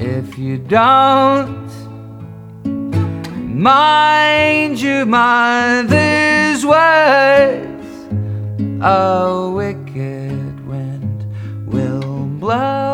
if 0.00 0.38
you 0.38 0.56
don't 0.56 1.68
mind 2.64 4.80
your 4.80 5.04
mother's 5.04 6.64
words 6.64 7.86
a 8.80 9.52
wicked 9.54 10.66
wind 10.66 11.26
will 11.66 12.24
blow 12.40 12.85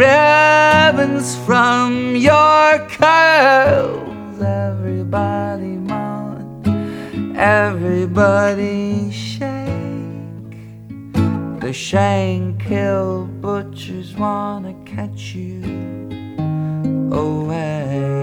ribbons 0.00 1.36
from 1.44 2.16
your 2.16 2.78
curls. 2.88 4.40
Everybody 4.40 5.76
moan, 5.90 7.36
everybody 7.36 9.10
shake. 9.10 10.56
The 11.60 11.72
Shankill 11.86 13.42
butchers 13.42 14.16
wanna 14.16 14.74
catch 14.86 15.34
you 15.34 15.60
away. 17.12 18.19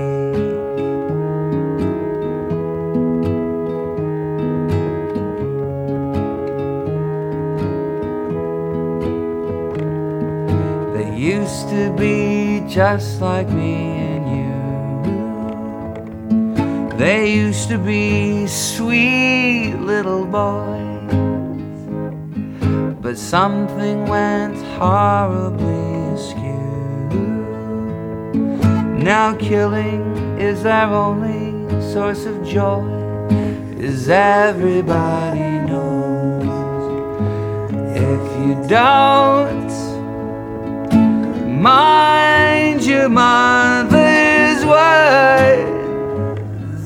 Used 11.28 11.68
to 11.68 11.92
be 11.98 12.64
just 12.70 13.20
like 13.20 13.50
me 13.50 13.74
and 14.14 14.26
you. 14.38 14.54
They 16.98 17.34
used 17.34 17.68
to 17.68 17.78
be 17.78 18.48
sweet 18.48 19.76
little 19.76 20.24
boys, 20.24 21.12
but 23.02 23.18
something 23.18 24.06
went 24.06 24.56
horribly 24.80 26.16
askew. 26.16 26.64
Now 29.12 29.36
killing 29.36 30.40
is 30.40 30.66
our 30.66 30.94
only 30.94 31.52
source 31.92 32.26
of 32.26 32.42
joy, 32.48 32.88
as 33.82 34.08
everybody 34.08 35.60
knows. 35.68 36.46
If 37.98 38.22
you 38.48 38.56
don't 38.70 39.87
Mind 41.60 42.86
your 42.86 43.10
mother's 43.10 44.64
words, 44.64 45.68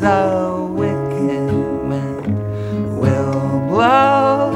a 0.01 0.65
wicked 0.65 1.51
wind 1.89 2.97
will 2.97 3.59
blow 3.67 4.53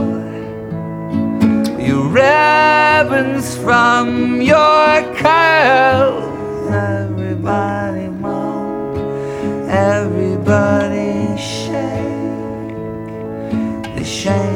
your 1.77 2.07
ribbons 2.07 3.57
from 3.57 4.41
your 4.41 5.03
curls. 5.15 6.71
Everybody 6.71 8.07
moan, 8.07 9.69
everybody 9.69 11.37
shake. 11.37 12.71
The 13.95 14.03
Shankill 14.03 14.54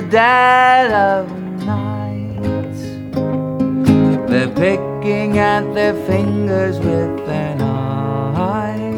the 0.00 0.06
dead 0.08 0.90
of 0.92 1.30
night. 1.64 2.72
They're 4.30 4.48
picking 4.48 5.38
at 5.38 5.74
their 5.74 5.94
fingers 6.06 6.78
with 6.78 7.26
their 7.26 7.56
knives 7.56 8.94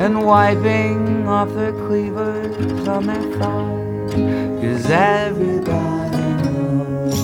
and 0.00 0.24
wiping 0.24 1.28
off 1.28 1.52
their 1.52 1.72
cleavers 1.72 2.88
on 2.88 3.06
their 3.06 3.22
thighs. 3.38 4.14
Cause 4.62 4.90
everybody 4.90 6.16
knows 6.42 7.18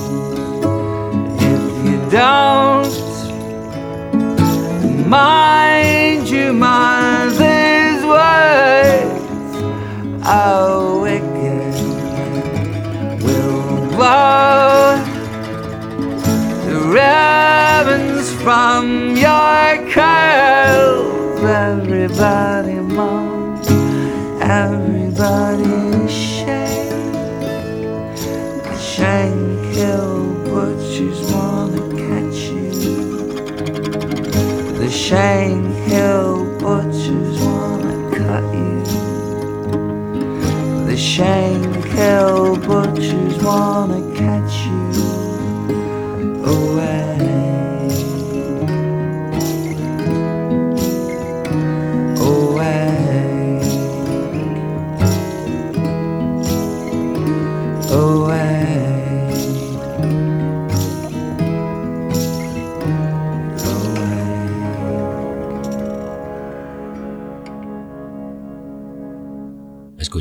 if 1.41 1.65
you 1.87 1.99
don't 2.11 2.95
mind 5.09 6.29
your 6.29 6.53
mother's 6.53 8.05
words. 8.05 9.23
Oh, 10.27 11.01
Wicked 11.03 11.34
wind 11.34 11.34
blow 13.97 14.97
the 16.67 16.79
ribbons 16.99 18.29
from 18.43 19.17
your 19.17 19.91
curls. 19.93 21.41
Everybody 21.45 22.75
moan, 22.75 23.59
everybody 24.41 26.09
shake. 26.09 26.91
The 28.65 28.77
Shankill 28.93 30.17
butchers 30.51 31.21
wanna 31.33 31.83
catch 32.05 32.41
you. 32.55 32.71
The 34.81 34.89
Shankill 35.05 36.59
butchers 36.61 37.37
wanna 37.47 37.95
cut 38.19 38.45
you. 38.55 38.77
The 40.89 40.97
Shankill 41.95 42.57
butchers 42.67 43.43
wanna 43.43 44.01
catch 44.17 44.64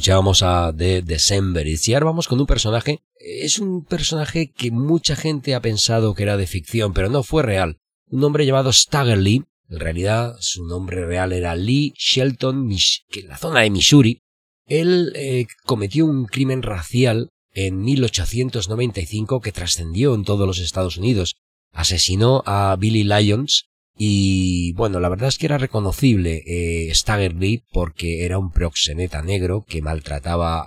Escuchábamos 0.04 0.44
a 0.44 0.74
The 0.78 1.02
Decemberists 1.02 1.88
y 1.88 1.94
ahora 1.94 2.08
vamos 2.08 2.28
con 2.28 2.38
un 2.38 2.46
personaje 2.46 3.00
es 3.20 3.58
un 3.58 3.86
personaje 3.86 4.52
que 4.52 4.70
mucha 4.70 5.16
gente 5.16 5.56
ha 5.56 5.62
pensado 5.62 6.14
que 6.14 6.24
era 6.24 6.36
de 6.36 6.46
ficción, 6.46 6.92
pero 6.92 7.08
no 7.08 7.24
fue 7.24 7.42
real. 7.42 7.78
Un 8.10 8.22
hombre 8.26 8.46
llamado 8.46 8.74
Stagger 8.74 9.18
Lee, 9.18 9.46
en 9.70 9.80
realidad 9.80 10.36
su 10.42 10.66
nombre 10.66 11.06
real 11.06 11.32
era 11.32 11.56
Lee 11.56 11.94
Shelton, 11.96 12.70
que 13.12 13.22
en 13.22 13.30
la 13.30 13.38
zona 13.38 13.62
de 13.62 13.70
Missouri, 13.70 14.20
él 14.66 15.14
eh, 15.16 15.46
cometió 15.64 16.06
un 16.06 16.26
crimen 16.26 16.64
racial 16.64 17.30
en 17.52 17.80
1895 17.80 19.40
que 19.40 19.54
trascendió 19.54 20.16
en 20.16 20.26
todos 20.26 20.46
los 20.46 20.60
Estados 20.60 20.98
Unidos. 20.98 21.38
Asesinó 21.72 22.44
a 22.46 22.76
Billy 22.78 23.06
Lyons 23.06 23.70
y 23.96 24.74
bueno, 24.74 25.00
la 25.00 25.10
verdad 25.10 25.30
es 25.30 25.38
que 25.38 25.46
era 25.46 25.58
reconocible 25.58 26.44
eh, 26.48 26.94
Stagger 26.96 27.36
Lee 27.36 27.64
porque 27.72 28.26
era 28.26 28.40
un 28.40 28.52
proxeneta 28.52 29.22
negro 29.22 29.66
que 29.68 29.82
maltrataba 29.82 30.64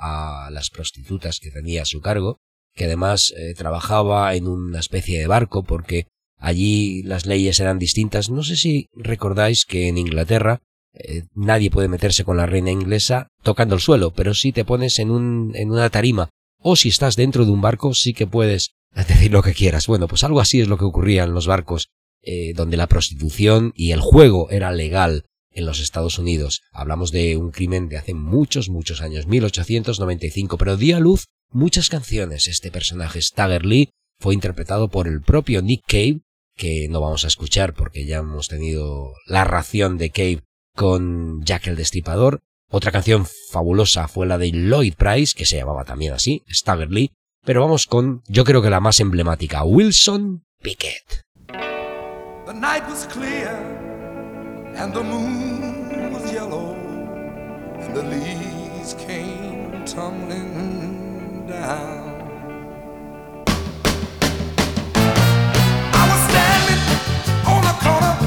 a 0.46 0.50
las 0.50 0.70
prostitutas 0.70 1.40
que 1.40 1.50
tenía 1.50 1.82
a 1.82 1.86
su 1.86 2.00
cargo, 2.00 2.38
que 2.74 2.84
además 2.84 3.34
eh, 3.36 3.54
trabajaba 3.54 4.34
en 4.36 4.46
una 4.46 4.78
especie 4.78 5.18
de 5.18 5.26
barco 5.26 5.64
porque 5.64 6.06
allí 6.38 7.02
las 7.02 7.26
leyes 7.26 7.58
eran 7.58 7.80
distintas. 7.80 8.30
No 8.30 8.44
sé 8.44 8.56
si 8.56 8.86
recordáis 8.94 9.64
que 9.64 9.88
en 9.88 9.98
Inglaterra 9.98 10.60
eh, 10.94 11.24
nadie 11.34 11.70
puede 11.70 11.88
meterse 11.88 12.22
con 12.24 12.36
la 12.36 12.46
reina 12.46 12.70
inglesa 12.70 13.28
tocando 13.42 13.74
el 13.74 13.80
suelo, 13.80 14.12
pero 14.12 14.34
si 14.34 14.52
te 14.52 14.64
pones 14.64 15.00
en, 15.00 15.10
un, 15.10 15.52
en 15.56 15.72
una 15.72 15.90
tarima 15.90 16.30
o 16.62 16.76
si 16.76 16.90
estás 16.90 17.16
dentro 17.16 17.44
de 17.44 17.50
un 17.50 17.60
barco 17.60 17.92
sí 17.92 18.14
que 18.14 18.26
puedes 18.26 18.70
decir 18.94 19.32
lo 19.32 19.42
que 19.42 19.52
quieras. 19.52 19.88
Bueno, 19.88 20.06
pues 20.06 20.22
algo 20.22 20.40
así 20.40 20.60
es 20.60 20.68
lo 20.68 20.78
que 20.78 20.84
ocurría 20.84 21.24
en 21.24 21.34
los 21.34 21.48
barcos, 21.48 21.88
eh, 22.26 22.52
donde 22.54 22.76
la 22.76 22.88
prostitución 22.88 23.72
y 23.76 23.92
el 23.92 24.00
juego 24.00 24.50
era 24.50 24.72
legal 24.72 25.24
en 25.52 25.64
los 25.64 25.80
Estados 25.80 26.18
Unidos. 26.18 26.62
Hablamos 26.72 27.12
de 27.12 27.36
un 27.36 27.52
crimen 27.52 27.88
de 27.88 27.98
hace 27.98 28.14
muchos, 28.14 28.68
muchos 28.68 29.00
años, 29.00 29.26
1895, 29.26 30.58
pero 30.58 30.76
dio 30.76 30.96
a 30.96 31.00
luz 31.00 31.26
muchas 31.50 31.88
canciones. 31.88 32.48
Este 32.48 32.72
personaje, 32.72 33.22
Stagger 33.22 33.64
Lee, 33.64 33.90
fue 34.18 34.34
interpretado 34.34 34.88
por 34.88 35.06
el 35.06 35.22
propio 35.22 35.62
Nick 35.62 35.84
Cave, 35.86 36.20
que 36.56 36.88
no 36.88 37.00
vamos 37.00 37.24
a 37.24 37.28
escuchar 37.28 37.74
porque 37.74 38.06
ya 38.06 38.18
hemos 38.18 38.48
tenido 38.48 39.12
la 39.26 39.44
ración 39.44 39.96
de 39.96 40.10
Cave 40.10 40.42
con 40.74 41.44
Jack 41.44 41.68
el 41.68 41.76
Destripador. 41.76 42.40
Otra 42.68 42.90
canción 42.90 43.26
fabulosa 43.50 44.08
fue 44.08 44.26
la 44.26 44.38
de 44.38 44.50
Lloyd 44.50 44.94
Price, 44.94 45.32
que 45.32 45.46
se 45.46 45.58
llamaba 45.58 45.84
también 45.84 46.12
así, 46.12 46.42
Stagger 46.50 46.90
Lee. 46.90 47.12
Pero 47.44 47.60
vamos 47.60 47.86
con, 47.86 48.22
yo 48.26 48.42
creo 48.42 48.62
que 48.62 48.70
la 48.70 48.80
más 48.80 48.98
emblemática, 48.98 49.62
Wilson 49.62 50.44
Pickett. 50.60 51.25
The 52.46 52.54
night 52.54 52.87
was 52.88 53.06
clear 53.09 53.50
and 54.76 54.94
the 54.94 55.02
moon 55.02 56.12
was 56.12 56.32
yellow 56.32 56.74
and 56.74 57.96
the 57.96 58.04
leaves 58.04 58.94
came 58.94 59.85
tumbling 59.85 61.48
down. 61.48 62.06
bright 67.96 68.20
by 68.20 68.25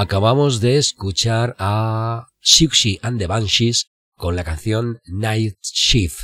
Acabamos 0.00 0.60
de 0.60 0.76
escuchar 0.76 1.56
a 1.58 2.28
Siouxsie 2.40 3.00
and 3.02 3.18
the 3.18 3.26
Banshees 3.26 3.90
con 4.14 4.36
la 4.36 4.44
canción 4.44 5.00
Night 5.06 5.56
Shift. 5.60 6.20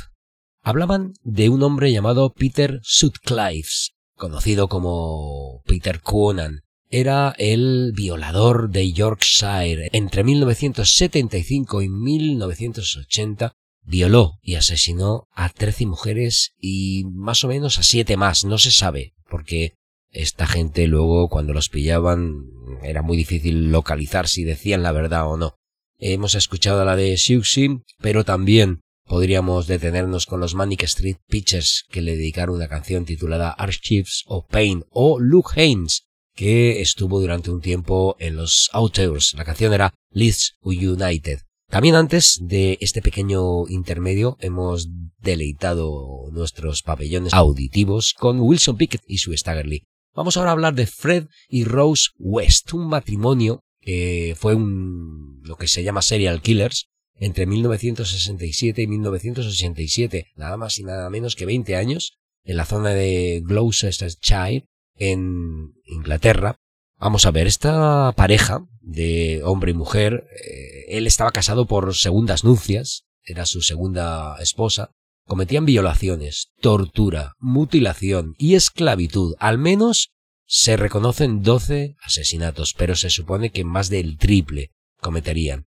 Hablaban 0.61 1.11
de 1.23 1.49
un 1.49 1.61
hombre 1.61 1.91
llamado 1.91 2.31
Peter 2.33 2.79
Sutcliffe, 2.83 3.91
conocido 4.15 4.69
como 4.69 5.61
Peter 5.65 5.99
Conan. 5.99 6.61
Era 6.89 7.35
el 7.37 7.91
violador 7.93 8.69
de 8.69 8.93
Yorkshire. 8.93 9.89
Entre 9.91 10.23
1975 10.23 11.81
y 11.81 11.89
1980 11.89 13.57
violó 13.83 14.39
y 14.41 14.55
asesinó 14.55 15.27
a 15.33 15.49
13 15.49 15.85
mujeres 15.85 16.53
y 16.61 17.03
más 17.11 17.43
o 17.43 17.49
menos 17.49 17.77
a 17.77 17.83
7 17.83 18.15
más. 18.15 18.45
No 18.45 18.57
se 18.57 18.71
sabe, 18.71 19.15
porque 19.29 19.73
esta 20.15 20.47
gente 20.47 20.87
luego 20.87 21.27
cuando 21.27 21.53
los 21.53 21.69
pillaban 21.69 22.45
era 22.81 23.01
muy 23.01 23.17
difícil 23.17 23.71
localizar 23.71 24.27
si 24.27 24.43
decían 24.43 24.81
la 24.81 24.93
verdad 24.93 25.27
o 25.27 25.37
no. 25.37 25.55
Hemos 25.99 26.35
escuchado 26.35 26.83
la 26.85 26.95
de 26.95 27.17
Siouxsie, 27.17 27.81
pero 28.01 28.23
también 28.23 28.81
podríamos 29.05 29.67
detenernos 29.67 30.25
con 30.25 30.39
los 30.39 30.55
Manic 30.55 30.83
Street 30.83 31.17
Pitchers 31.27 31.85
que 31.89 32.01
le 32.01 32.15
dedicaron 32.15 32.55
una 32.55 32.67
canción 32.67 33.05
titulada 33.05 33.51
Archives 33.51 34.23
of 34.25 34.45
Pain 34.49 34.85
o 34.89 35.19
Luke 35.19 35.59
Haynes, 35.59 36.07
que 36.33 36.81
estuvo 36.81 37.19
durante 37.19 37.51
un 37.51 37.61
tiempo 37.61 38.15
en 38.19 38.37
los 38.37 38.69
Outdoors. 38.73 39.33
La 39.35 39.45
canción 39.45 39.73
era 39.73 39.93
Leeds 40.11 40.57
United. 40.61 41.41
También 41.69 41.95
antes 41.95 42.39
de 42.41 42.77
este 42.79 43.01
pequeño 43.01 43.67
intermedio 43.67 44.37
hemos 44.39 44.87
deleitado 45.17 46.29
nuestros 46.31 46.83
pabellones 46.83 47.33
auditivos 47.33 48.13
con 48.13 48.39
Wilson 48.39 48.77
Pickett 48.77 49.03
y 49.07 49.17
su 49.17 49.35
Staggerly. 49.35 49.83
Vamos 50.15 50.37
ahora 50.37 50.51
a 50.51 50.53
hablar 50.53 50.75
de 50.75 50.87
Fred 50.87 51.27
y 51.49 51.65
Rose 51.65 52.11
West, 52.17 52.73
un 52.73 52.87
matrimonio 52.87 53.65
que 53.81 54.33
fue 54.39 54.55
un, 54.55 55.41
lo 55.43 55.57
que 55.57 55.67
se 55.67 55.83
llama 55.83 56.01
serial 56.01 56.41
killers 56.41 56.87
entre 57.15 57.45
1967 57.45 58.81
y 58.81 58.87
1987, 58.87 60.27
nada 60.35 60.55
más 60.55 60.79
y 60.79 60.83
nada 60.83 61.09
menos 61.09 61.35
que 61.35 61.45
20 61.45 61.75
años, 61.75 62.17
en 62.45 62.55
la 62.55 62.65
zona 62.65 62.91
de 62.91 63.41
Gloucestershire, 63.43 64.65
en 64.95 65.73
Inglaterra. 65.83 66.55
Vamos 66.97 67.25
a 67.25 67.31
ver, 67.31 67.45
esta 67.47 68.13
pareja 68.15 68.65
de 68.79 69.41
hombre 69.43 69.71
y 69.71 69.75
mujer, 69.75 70.27
eh, 70.31 70.97
él 70.97 71.07
estaba 71.07 71.31
casado 71.31 71.67
por 71.67 71.93
segundas 71.93 72.45
nupcias, 72.45 73.05
era 73.23 73.45
su 73.45 73.61
segunda 73.61 74.37
esposa, 74.39 74.91
cometían 75.25 75.65
violaciones, 75.65 76.51
tortura, 76.61 77.33
mutilación 77.39 78.35
y 78.37 78.55
esclavitud. 78.55 79.35
Al 79.39 79.57
menos 79.57 80.11
se 80.45 80.77
reconocen 80.77 81.41
12 81.41 81.95
asesinatos, 82.03 82.73
pero 82.73 82.95
se 82.95 83.09
supone 83.09 83.51
que 83.51 83.63
más 83.63 83.89
del 83.89 84.17
triple 84.17 84.71
cometerían. 84.99 85.65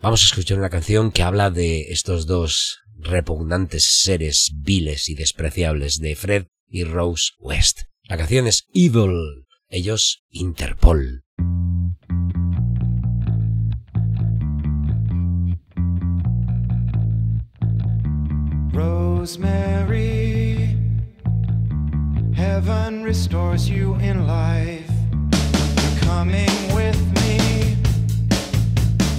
Vamos 0.00 0.22
a 0.22 0.26
escuchar 0.26 0.58
una 0.58 0.70
canción 0.70 1.12
que 1.12 1.22
habla 1.22 1.50
de 1.50 1.92
estos 1.92 2.26
dos 2.26 2.78
repugnantes 2.96 3.84
seres 4.02 4.52
viles 4.56 5.08
y 5.08 5.14
despreciables 5.14 5.98
de 5.98 6.16
Fred 6.16 6.46
y 6.68 6.84
Rose 6.84 7.32
West. 7.38 7.82
La 8.04 8.16
canción 8.16 8.46
es 8.46 8.66
Evil, 8.74 9.46
ellos 9.68 10.22
Interpol. 10.30 11.21
Rosemary, 19.22 20.76
heaven 22.34 23.04
restores 23.04 23.70
you 23.70 23.94
in 24.00 24.26
life. 24.26 24.90
You're 25.80 26.00
coming 26.00 26.50
with 26.74 26.98
me 27.20 27.76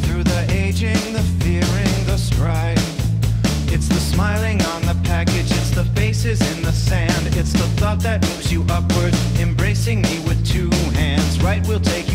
through 0.04 0.26
the 0.26 0.46
aging, 0.50 1.14
the 1.14 1.24
fearing, 1.40 2.06
the 2.06 2.18
strife. 2.18 2.84
It's 3.72 3.88
the 3.88 4.02
smiling 4.12 4.62
on 4.64 4.82
the 4.82 5.00
package, 5.06 5.50
it's 5.50 5.72
the 5.72 5.86
faces 5.96 6.42
in 6.52 6.64
the 6.64 6.74
sand, 6.74 7.38
it's 7.38 7.54
the 7.54 7.70
thought 7.80 8.02
that 8.02 8.22
moves 8.24 8.52
you 8.52 8.66
upward, 8.70 9.16
embracing 9.40 10.02
me 10.02 10.20
with 10.28 10.46
two 10.46 10.70
hands. 11.00 11.42
Right, 11.42 11.66
we'll 11.66 11.80
take 11.80 12.12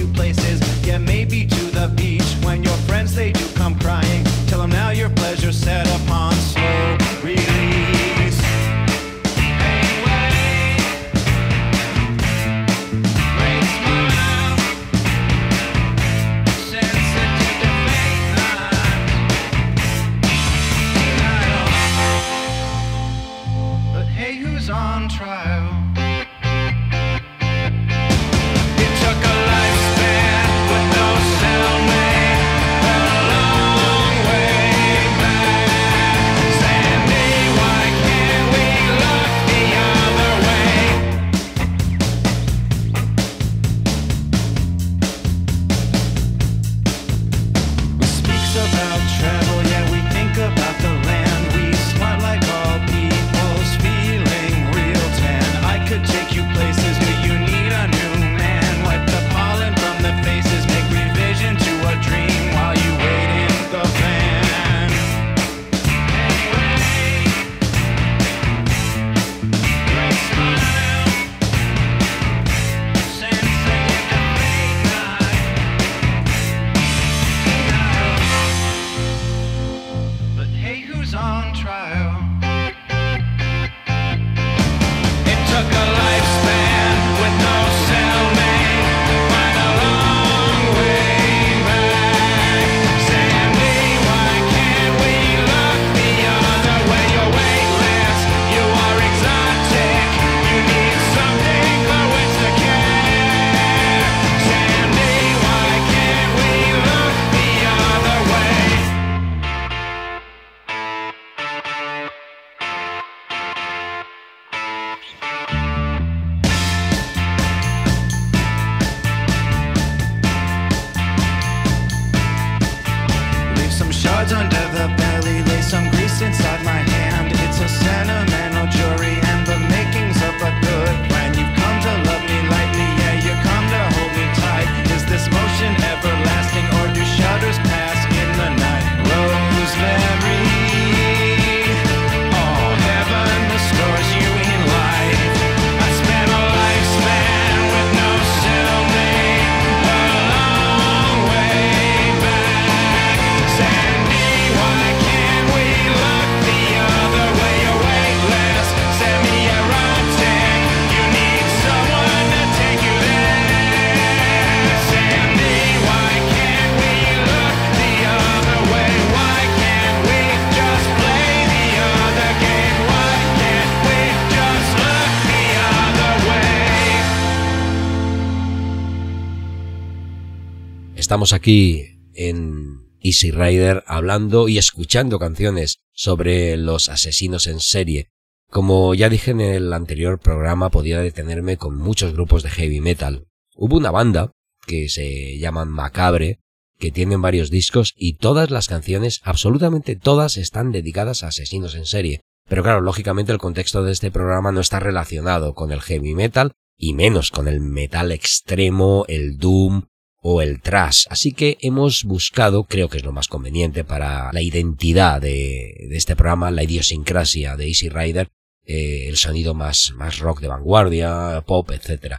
estamos 181.19 181.33
aquí 181.33 181.99
en 182.15 182.93
Easy 183.01 183.33
Rider 183.33 183.83
hablando 183.89 184.47
y 184.47 184.57
escuchando 184.57 185.19
canciones 185.19 185.81
sobre 185.93 186.57
los 186.57 186.89
asesinos 186.89 187.49
en 187.49 187.59
serie. 187.59 188.07
Como 188.49 188.95
ya 188.95 189.09
dije 189.09 189.33
en 189.33 189.41
el 189.41 189.73
anterior 189.73 190.21
programa, 190.21 190.71
podía 190.71 191.01
detenerme 191.01 191.57
con 191.57 191.77
muchos 191.77 192.13
grupos 192.13 192.45
de 192.45 192.51
heavy 192.51 192.81
metal. 192.81 193.27
Hubo 193.57 193.79
una 193.79 193.91
banda 193.91 194.31
que 194.65 194.89
se 194.89 195.37
llaman 195.41 195.71
Macabre, 195.71 196.39
que 196.79 196.93
tienen 196.93 197.21
varios 197.21 197.51
discos 197.51 197.95
y 197.97 198.19
todas 198.19 198.53
las 198.53 198.69
canciones, 198.69 199.21
absolutamente 199.25 199.97
todas, 199.97 200.37
están 200.37 200.71
dedicadas 200.71 201.25
a 201.25 201.29
asesinos 201.29 201.75
en 201.75 201.87
serie. 201.87 202.21
Pero 202.49 202.63
claro, 202.63 202.81
lógicamente 202.81 203.33
el 203.33 203.39
contexto 203.39 203.83
de 203.83 203.91
este 203.91 204.13
programa 204.13 204.53
no 204.53 204.61
está 204.61 204.79
relacionado 204.79 205.55
con 205.55 205.73
el 205.73 205.81
heavy 205.81 206.15
metal 206.15 206.53
y 206.77 206.95
menos 206.95 207.33
con 207.33 207.49
el 207.49 207.59
metal 207.59 208.13
extremo, 208.13 209.05
el 209.09 209.37
doom 209.37 209.88
o 210.21 210.43
el 210.43 210.61
trash. 210.61 211.07
Así 211.11 211.33
que 211.33 211.59
hemos 211.61 212.05
buscado, 212.05 212.65
creo 212.65 212.89
que 212.89 212.99
es 212.99 213.05
lo 213.05 213.13
más 213.13 213.29
conveniente 213.29 213.85
para 213.85 214.33
la 214.33 214.43
identidad 214.43 215.21
de, 215.21 215.89
este 215.91 216.17
programa, 216.17 216.51
la 216.51 216.65
idiosincrasia 216.65 217.57
de 217.57 217.69
Easy 217.69 217.89
Rider, 217.89 218.29
eh, 218.65 219.07
el 219.09 219.17
sonido 219.17 219.55
más, 219.55 219.93
más 219.97 220.19
rock 220.19 220.41
de 220.41 220.49
vanguardia, 220.49 221.43
pop, 221.47 221.71
etc. 221.71 222.17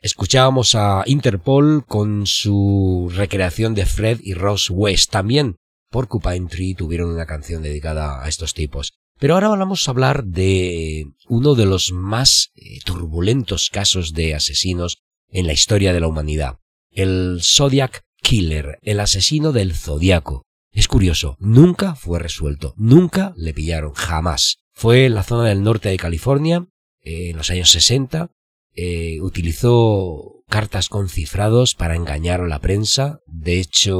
Escuchábamos 0.00 0.74
a 0.74 1.02
Interpol 1.06 1.84
con 1.86 2.26
su 2.26 3.10
recreación 3.14 3.74
de 3.74 3.86
Fred 3.86 4.20
y 4.22 4.34
Ross 4.34 4.70
West. 4.70 5.10
También 5.10 5.56
Porcupine 5.90 6.48
Tree 6.48 6.74
tuvieron 6.74 7.10
una 7.10 7.26
canción 7.26 7.62
dedicada 7.62 8.22
a 8.22 8.28
estos 8.28 8.54
tipos. 8.54 8.92
Pero 9.18 9.34
ahora 9.34 9.48
vamos 9.48 9.88
a 9.88 9.90
hablar 9.90 10.24
de 10.24 11.06
uno 11.28 11.56
de 11.56 11.66
los 11.66 11.90
más 11.90 12.52
eh, 12.54 12.78
turbulentos 12.84 13.70
casos 13.70 14.12
de 14.12 14.34
asesinos 14.34 14.98
en 15.30 15.46
la 15.48 15.52
historia 15.52 15.92
de 15.92 16.00
la 16.00 16.06
humanidad. 16.06 16.58
El 16.98 17.38
Zodiac 17.44 18.02
Killer, 18.20 18.80
el 18.82 18.98
asesino 18.98 19.52
del 19.52 19.76
zodiaco. 19.76 20.42
Es 20.72 20.88
curioso, 20.88 21.36
nunca 21.38 21.94
fue 21.94 22.18
resuelto, 22.18 22.74
nunca 22.76 23.34
le 23.36 23.54
pillaron, 23.54 23.92
jamás. 23.92 24.56
Fue 24.72 25.06
en 25.06 25.14
la 25.14 25.22
zona 25.22 25.48
del 25.48 25.62
norte 25.62 25.90
de 25.90 25.96
California, 25.96 26.66
en 27.02 27.36
los 27.36 27.50
años 27.50 27.70
60, 27.70 28.32
eh, 28.74 29.20
utilizó 29.20 30.42
cartas 30.48 30.88
con 30.88 31.08
cifrados 31.08 31.76
para 31.76 31.94
engañar 31.94 32.40
a 32.40 32.48
la 32.48 32.58
prensa. 32.58 33.20
De 33.26 33.60
hecho, 33.60 33.94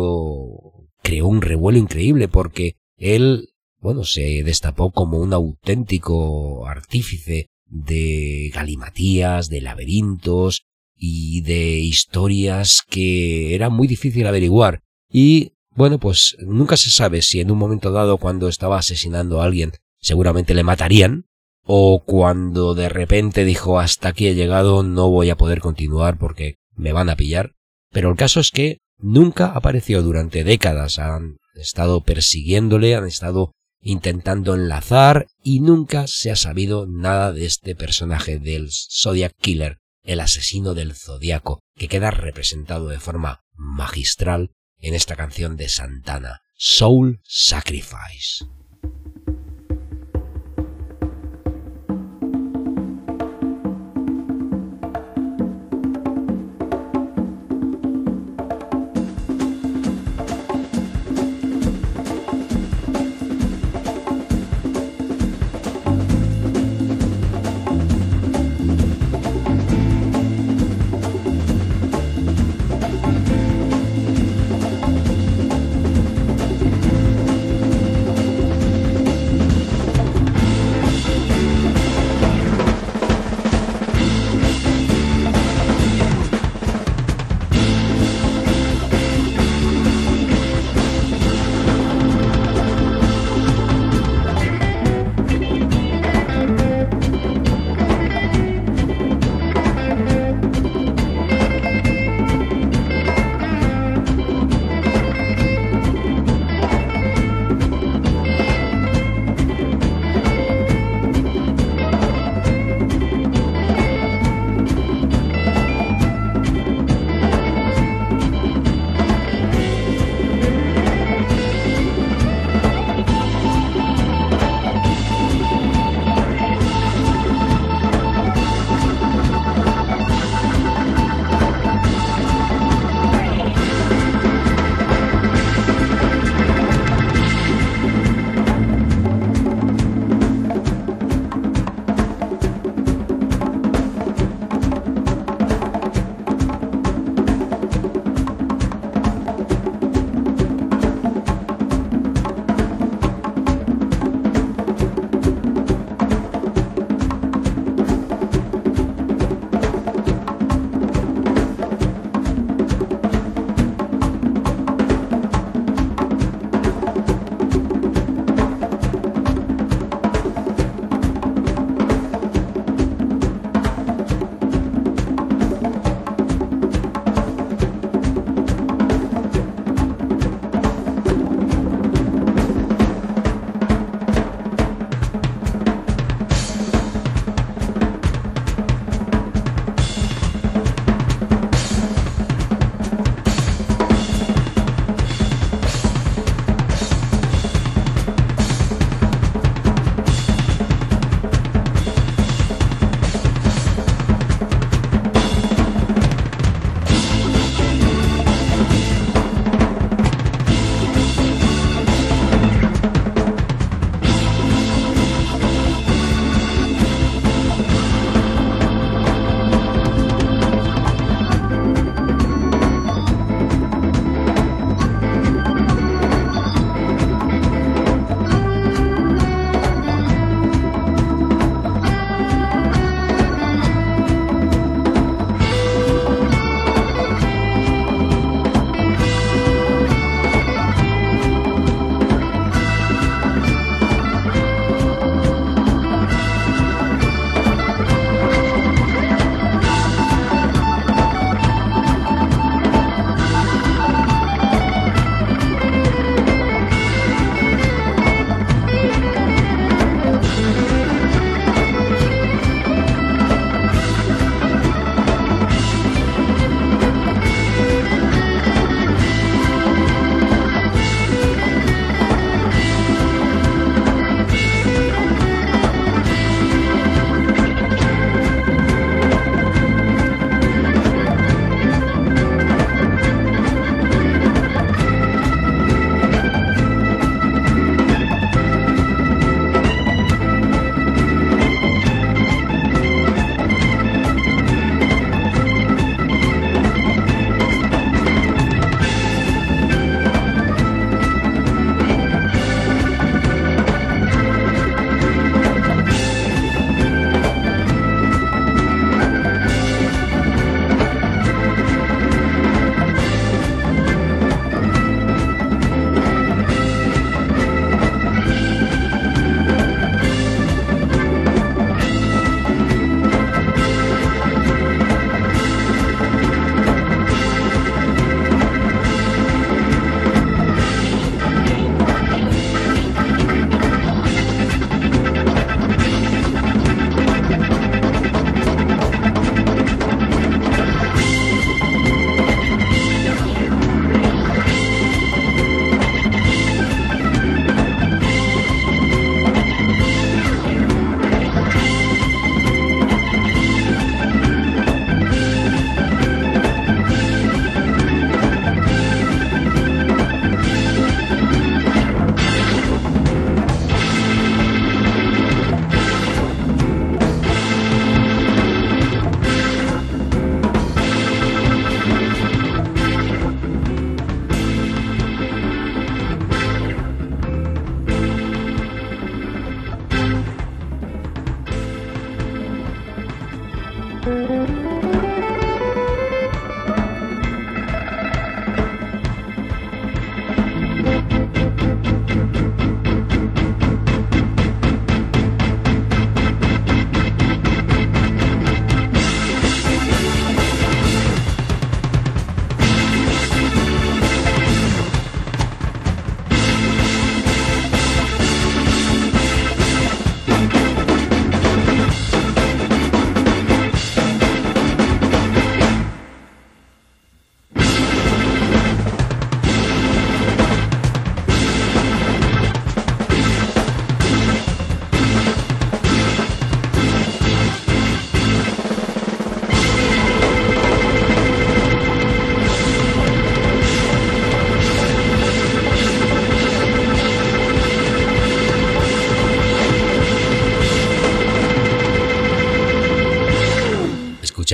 creó 1.01 1.29
un 1.29 1.41
revuelo 1.41 1.79
increíble 1.79 2.27
porque 2.27 2.75
él 2.97 3.51
bueno, 3.79 4.03
se 4.03 4.43
destapó 4.43 4.91
como 4.91 5.19
un 5.19 5.35
auténtico 5.35 6.67
artífice 6.67 7.47
de 7.65 8.51
galimatías, 8.53 9.49
de 9.51 9.61
laberintos 9.61 10.65
y 10.99 11.43
de 11.43 11.79
historias 11.79 12.83
que 12.89 13.55
era 13.55 13.71
muy 13.71 13.87
difícil 13.87 14.27
averiguar. 14.27 14.83
Y, 15.11 15.53
bueno, 15.71 15.99
pues 15.99 16.37
nunca 16.41 16.77
se 16.77 16.91
sabe 16.91 17.23
si 17.23 17.41
en 17.41 17.51
un 17.51 17.59
momento 17.59 17.93
dado 17.93 18.19
cuando 18.19 18.49
estaba 18.49 18.79
asesinando 18.79 19.41
a 19.41 19.45
alguien 19.45 19.73
seguramente 20.01 20.55
le 20.55 20.63
matarían, 20.63 21.27
o 21.65 22.03
cuando 22.05 22.75
de 22.75 22.89
repente 22.89 23.45
dijo 23.45 23.79
hasta 23.79 24.09
aquí 24.09 24.27
he 24.27 24.35
llegado 24.35 24.83
no 24.83 25.11
voy 25.11 25.29
a 25.29 25.37
poder 25.37 25.61
continuar 25.61 26.17
porque 26.19 26.57
me 26.75 26.93
van 26.93 27.11
a 27.11 27.17
pillar. 27.17 27.53
Pero 27.91 28.11
el 28.11 28.17
caso 28.17 28.41
es 28.41 28.51
que 28.51 28.79
nunca 28.97 29.47
apareció 29.47 30.03
durante 30.03 30.45
décadas. 30.45 30.99
Han 30.99 31.37
estado 31.55 32.03
persiguiéndole, 32.03 32.95
han 32.95 33.07
estado 33.07 33.53
intentando 33.81 34.55
enlazar 34.55 35.27
y 35.43 35.61
nunca 35.61 36.07
se 36.07 36.31
ha 36.31 36.37
sabido 36.37 36.87
nada 36.87 37.33
de 37.33 37.45
este 37.45 37.75
personaje 37.75 38.39
del 38.39 38.71
Zodiac 38.71 39.35
Killer, 39.41 39.79
el 40.09 40.21
asesino 40.21 40.73
del 40.73 40.95
zodiaco, 40.95 41.61
que 41.77 41.87
queda 41.87 42.11
representado 42.11 42.89
de 42.89 42.99
forma 42.99 43.45
magistral 43.53 44.53
en 44.79 44.95
esta 44.95 45.17
canción 45.17 45.59
de 45.59 45.69
Santana, 45.69 46.41
Soul 46.57 47.21
Sacrifice. 47.25 48.47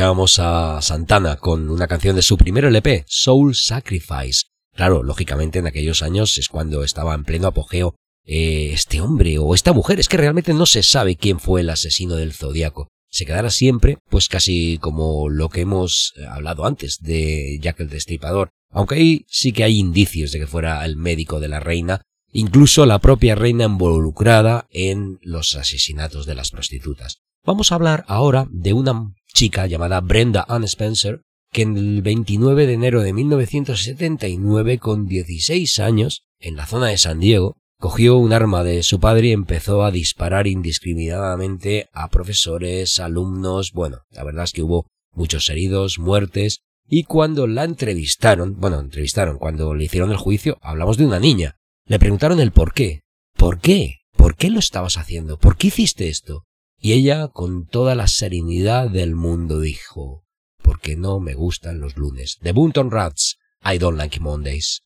Escuchábamos 0.05 0.39
a 0.39 0.83
Santana 0.83 1.37
con 1.37 1.71
una 1.71 1.87
canción 1.87 2.15
de 2.15 2.21
su 2.21 2.37
primer 2.37 2.67
LP, 2.67 3.07
Soul 3.09 3.55
Sacrifice. 3.55 4.43
Claro, 4.75 5.03
lógicamente 5.03 5.61
en 5.61 5.67
aquellos 5.67 6.03
años 6.03 6.37
es 6.37 6.49
cuando 6.49 6.85
estaba 6.85 7.15
en 7.15 7.25
pleno 7.25 7.49
apogeo 7.49 7.95
eh, 8.27 8.73
este 8.75 9.01
hombre 9.01 9.39
o 9.39 9.55
esta 9.55 9.73
mujer. 9.73 9.99
Es 9.99 10.11
que 10.11 10.19
realmente 10.19 10.53
no 10.53 10.67
se 10.67 10.83
sabe 10.83 11.17
quién 11.17 11.41
fue 11.41 11.63
el 11.63 11.71
asesino 11.71 12.17
del 12.17 12.35
zodiaco. 12.35 12.89
Se 13.09 13.25
quedará 13.25 13.49
siempre, 13.49 13.97
pues 14.11 14.29
casi 14.29 14.77
como 14.77 15.31
lo 15.31 15.49
que 15.49 15.63
hemos 15.63 16.13
eh, 16.19 16.27
hablado 16.27 16.67
antes 16.67 16.99
de 17.01 17.59
Jack 17.63 17.81
el 17.81 17.89
Destripador. 17.89 18.51
Aunque 18.73 18.97
ahí 18.97 19.25
sí 19.31 19.53
que 19.53 19.65
hay 19.65 19.79
indicios 19.79 20.33
de 20.33 20.41
que 20.41 20.47
fuera 20.47 20.85
el 20.85 20.97
médico 20.97 21.41
de 21.41 21.49
la 21.49 21.61
reina, 21.61 22.03
incluso 22.31 22.85
la 22.85 22.99
propia 22.99 23.37
reina 23.37 23.65
involucrada 23.65 24.67
en 24.71 25.19
los 25.23 25.57
asesinatos 25.57 26.27
de 26.27 26.35
las 26.35 26.51
prostitutas. 26.51 27.24
Vamos 27.47 27.71
a 27.71 27.75
hablar 27.75 28.07
ahora 28.09 28.47
de 28.51 28.73
una 28.73 29.13
chica 29.35 29.67
llamada 29.67 30.01
Brenda 30.01 30.47
Ann 30.49 30.65
Spencer, 30.65 31.21
que 31.53 31.61
en 31.61 31.77
el 31.77 32.01
29 32.01 32.67
de 32.67 32.73
enero 32.73 33.03
de 33.03 33.13
1979, 33.13 34.79
con 34.79 35.07
16 35.07 35.79
años, 35.79 36.25
en 36.41 36.57
la 36.57 36.65
zona 36.65 36.87
de 36.87 36.97
San 36.97 37.21
Diego, 37.21 37.59
cogió 37.79 38.17
un 38.17 38.33
arma 38.33 38.65
de 38.65 38.83
su 38.83 38.99
padre 38.99 39.29
y 39.29 39.33
empezó 39.33 39.85
a 39.85 39.91
disparar 39.91 40.47
indiscriminadamente 40.47 41.91
a 41.93 42.09
profesores, 42.09 42.99
alumnos, 42.99 43.73
bueno, 43.73 43.99
la 44.09 44.25
verdad 44.25 44.45
es 44.45 44.53
que 44.53 44.63
hubo 44.63 44.87
muchos 45.13 45.51
heridos, 45.51 45.99
muertes, 45.99 46.61
y 46.89 47.05
cuando 47.05 47.47
la 47.47 47.65
entrevistaron, 47.65 48.59
bueno, 48.59 48.81
entrevistaron, 48.81 49.37
cuando 49.37 49.75
le 49.75 49.85
hicieron 49.85 50.11
el 50.11 50.17
juicio, 50.17 50.57
hablamos 50.63 50.97
de 50.97 51.05
una 51.05 51.21
niña, 51.21 51.57
le 51.85 51.99
preguntaron 51.99 52.41
el 52.41 52.53
por 52.53 52.73
qué. 52.73 53.03
¿Por 53.37 53.61
qué? 53.61 53.99
¿Por 54.17 54.35
qué 54.35 54.49
lo 54.49 54.61
estabas 54.61 54.97
haciendo? 54.97 55.39
¿Por 55.39 55.59
qué 55.59 55.67
hiciste 55.67 56.09
esto? 56.09 56.47
Y 56.79 56.93
ella, 56.93 57.29
con 57.29 57.67
toda 57.67 57.95
la 57.95 58.07
serenidad 58.07 58.91
del 58.91 59.15
mundo, 59.15 59.61
dijo, 59.61 60.25
porque 60.63 60.97
no 60.97 61.21
me 61.21 61.35
gustan 61.35 61.81
los 61.81 61.97
lunes. 61.97 62.39
The 62.43 62.53
Bunton 62.53 62.91
Rats, 62.91 63.39
I 63.65 63.79
don't 63.79 63.97
like 63.97 64.21
Mondays. 64.21 64.83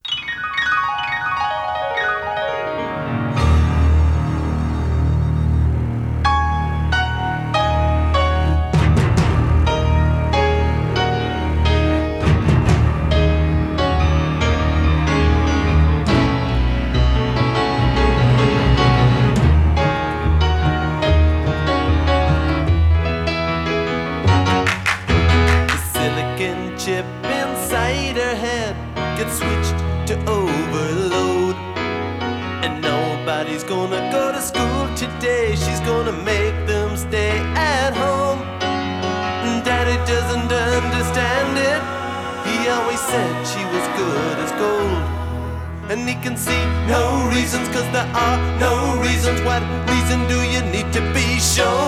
Reasons, 47.49 47.68
cause 47.68 47.90
there 47.92 48.11
are 48.14 48.61
no 48.61 49.01
reasons. 49.01 49.40
What 49.40 49.62
reason 49.88 50.28
do 50.28 50.42
you 50.42 50.61
need 50.70 50.92
to 50.92 51.01
be 51.14 51.40
shown? 51.40 51.88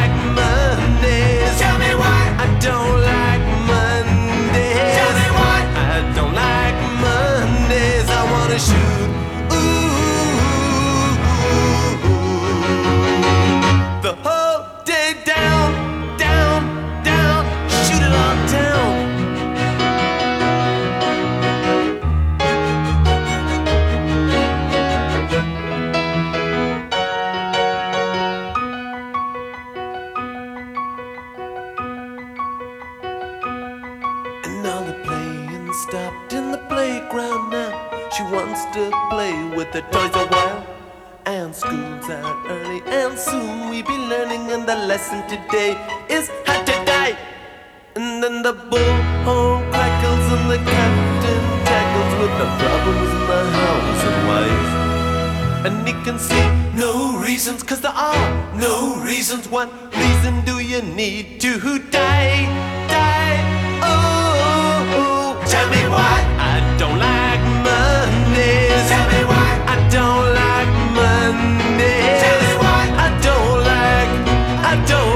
with 39.61 39.71
the 39.73 39.81
toys 39.93 40.15
a 40.15 40.25
while. 40.33 40.65
And 41.25 41.53
school's 41.55 42.09
out 42.09 42.39
early, 42.49 42.81
and 42.99 43.13
soon 43.17 43.69
we 43.69 43.83
be 43.83 43.97
learning. 44.11 44.43
And 44.53 44.63
the 44.67 44.77
lesson 44.91 45.19
today 45.33 45.71
is 46.09 46.25
how 46.47 46.59
to 46.69 46.75
die. 46.93 47.15
And 47.95 48.23
then 48.23 48.41
the 48.41 48.53
bullhorn 48.71 49.59
crackles, 49.69 50.25
and 50.35 50.45
the 50.53 50.59
captain 50.73 51.43
tackles 51.69 52.13
with 52.21 52.33
the 52.41 52.49
problems 52.61 53.11
in 53.17 53.23
the 53.31 53.41
house 53.59 54.01
and 54.09 54.19
wife. 54.31 54.71
And 55.65 55.75
he 55.87 55.93
can 56.05 56.17
see 56.17 56.45
no 56.85 57.19
reasons, 57.27 57.61
cause 57.61 57.81
there 57.81 57.99
are 58.11 58.25
no 58.67 58.75
reasons. 59.09 59.47
What 59.47 59.69
reason 60.03 60.43
do 60.43 60.55
you 60.57 60.81
need 60.81 61.39
to 61.41 61.51
die? 61.99 62.39
Die, 62.95 63.37
oh, 63.83 64.47
oh, 64.49 64.97
oh. 64.97 65.45
tell 65.53 65.69
me 65.69 65.83
why. 65.93 66.21
all 66.81 67.10
don't 69.91 70.33
like 70.33 70.71
Monday. 70.95 71.99
I 73.03 73.19
don't 73.21 73.59
like, 73.71 74.11
I 74.71 74.85
don't. 74.87 75.10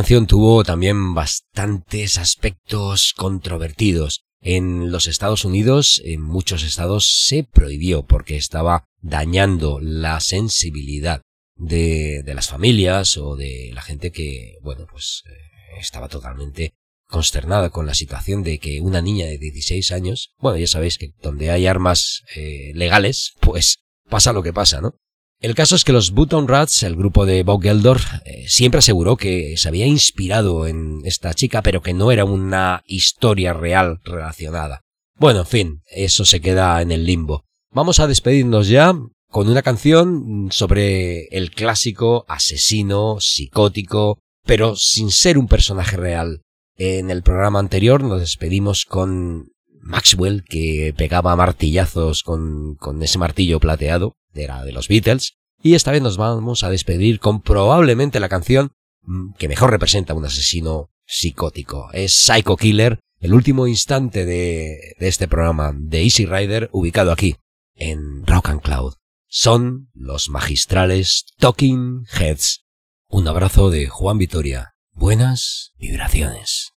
Canción 0.00 0.26
tuvo 0.26 0.64
también 0.64 1.12
bastantes 1.12 2.16
aspectos 2.16 3.12
controvertidos. 3.14 4.22
En 4.40 4.90
los 4.90 5.06
Estados 5.06 5.44
Unidos, 5.44 6.00
en 6.06 6.22
muchos 6.22 6.62
estados, 6.62 7.26
se 7.26 7.44
prohibió 7.44 8.06
porque 8.06 8.38
estaba 8.38 8.86
dañando 9.02 9.78
la 9.78 10.18
sensibilidad 10.20 11.20
de, 11.54 12.22
las 12.24 12.48
familias 12.48 13.18
o 13.18 13.36
de 13.36 13.72
la 13.74 13.82
gente 13.82 14.10
que, 14.10 14.54
bueno, 14.62 14.86
pues 14.90 15.22
eh, 15.26 15.78
estaba 15.78 16.08
totalmente 16.08 16.72
consternada 17.06 17.68
con 17.68 17.84
la 17.84 17.92
situación 17.92 18.42
de 18.42 18.58
que 18.58 18.80
una 18.80 19.02
niña 19.02 19.26
de 19.26 19.36
16 19.36 19.92
años, 19.92 20.32
bueno, 20.38 20.56
ya 20.56 20.66
sabéis 20.66 20.96
que 20.96 21.12
donde 21.20 21.50
hay 21.50 21.66
armas 21.66 22.22
eh, 22.36 22.72
legales, 22.74 23.34
pues 23.40 23.84
pasa 24.08 24.32
lo 24.32 24.42
que 24.42 24.54
pasa, 24.54 24.80
¿no? 24.80 24.94
El 25.40 25.54
caso 25.54 25.74
es 25.74 25.84
que 25.84 25.94
los 25.94 26.10
Button 26.10 26.48
Rats, 26.48 26.82
el 26.82 26.96
grupo 26.96 27.24
de 27.24 27.42
Bob 27.44 27.62
Geldof, 27.62 28.04
eh, 28.26 28.44
siempre 28.46 28.80
aseguró 28.80 29.16
que 29.16 29.56
se 29.56 29.68
había 29.68 29.86
inspirado 29.86 30.66
en 30.66 31.00
esta 31.04 31.32
chica, 31.32 31.62
pero 31.62 31.80
que 31.80 31.94
no 31.94 32.12
era 32.12 32.26
una 32.26 32.82
historia 32.84 33.54
real 33.54 34.00
relacionada. 34.04 34.82
Bueno, 35.16 35.40
en 35.40 35.46
fin, 35.46 35.82
eso 35.86 36.26
se 36.26 36.42
queda 36.42 36.82
en 36.82 36.92
el 36.92 37.06
limbo. 37.06 37.46
Vamos 37.72 38.00
a 38.00 38.06
despedirnos 38.06 38.68
ya 38.68 38.92
con 39.30 39.48
una 39.48 39.62
canción 39.62 40.48
sobre 40.50 41.24
el 41.28 41.52
clásico 41.52 42.26
asesino 42.28 43.16
psicótico, 43.18 44.18
pero 44.44 44.76
sin 44.76 45.10
ser 45.10 45.38
un 45.38 45.48
personaje 45.48 45.96
real. 45.96 46.42
En 46.76 47.10
el 47.10 47.22
programa 47.22 47.60
anterior 47.60 48.02
nos 48.02 48.20
despedimos 48.20 48.84
con 48.84 49.52
Maxwell, 49.80 50.44
que 50.44 50.92
pegaba 50.94 51.34
martillazos 51.34 52.22
con, 52.22 52.74
con 52.74 53.02
ese 53.02 53.18
martillo 53.18 53.58
plateado, 53.58 54.16
era 54.34 54.64
de 54.64 54.72
los 54.72 54.88
Beatles, 54.88 55.34
y 55.62 55.74
esta 55.74 55.92
vez 55.92 56.02
nos 56.02 56.16
vamos 56.16 56.62
a 56.62 56.70
despedir 56.70 57.20
con 57.20 57.42
probablemente 57.42 58.20
la 58.20 58.28
canción 58.28 58.72
mm, 59.02 59.34
que 59.34 59.48
mejor 59.48 59.70
representa 59.70 60.12
a 60.12 60.16
un 60.16 60.24
asesino 60.24 60.90
psicótico. 61.06 61.90
Es 61.92 62.14
Psycho 62.14 62.56
Killer, 62.56 62.98
el 63.18 63.34
último 63.34 63.66
instante 63.66 64.24
de, 64.24 64.94
de 64.98 65.08
este 65.08 65.28
programa 65.28 65.72
de 65.74 66.02
Easy 66.02 66.24
Rider, 66.24 66.70
ubicado 66.72 67.12
aquí, 67.12 67.36
en 67.74 68.26
Rock 68.26 68.50
and 68.50 68.62
Cloud. 68.62 68.94
Son 69.28 69.90
los 69.94 70.28
magistrales 70.28 71.26
Talking 71.38 72.06
Heads. 72.12 72.64
Un 73.08 73.28
abrazo 73.28 73.70
de 73.70 73.86
Juan 73.86 74.18
Vitoria. 74.18 74.74
Buenas 74.92 75.72
vibraciones. 75.78 76.72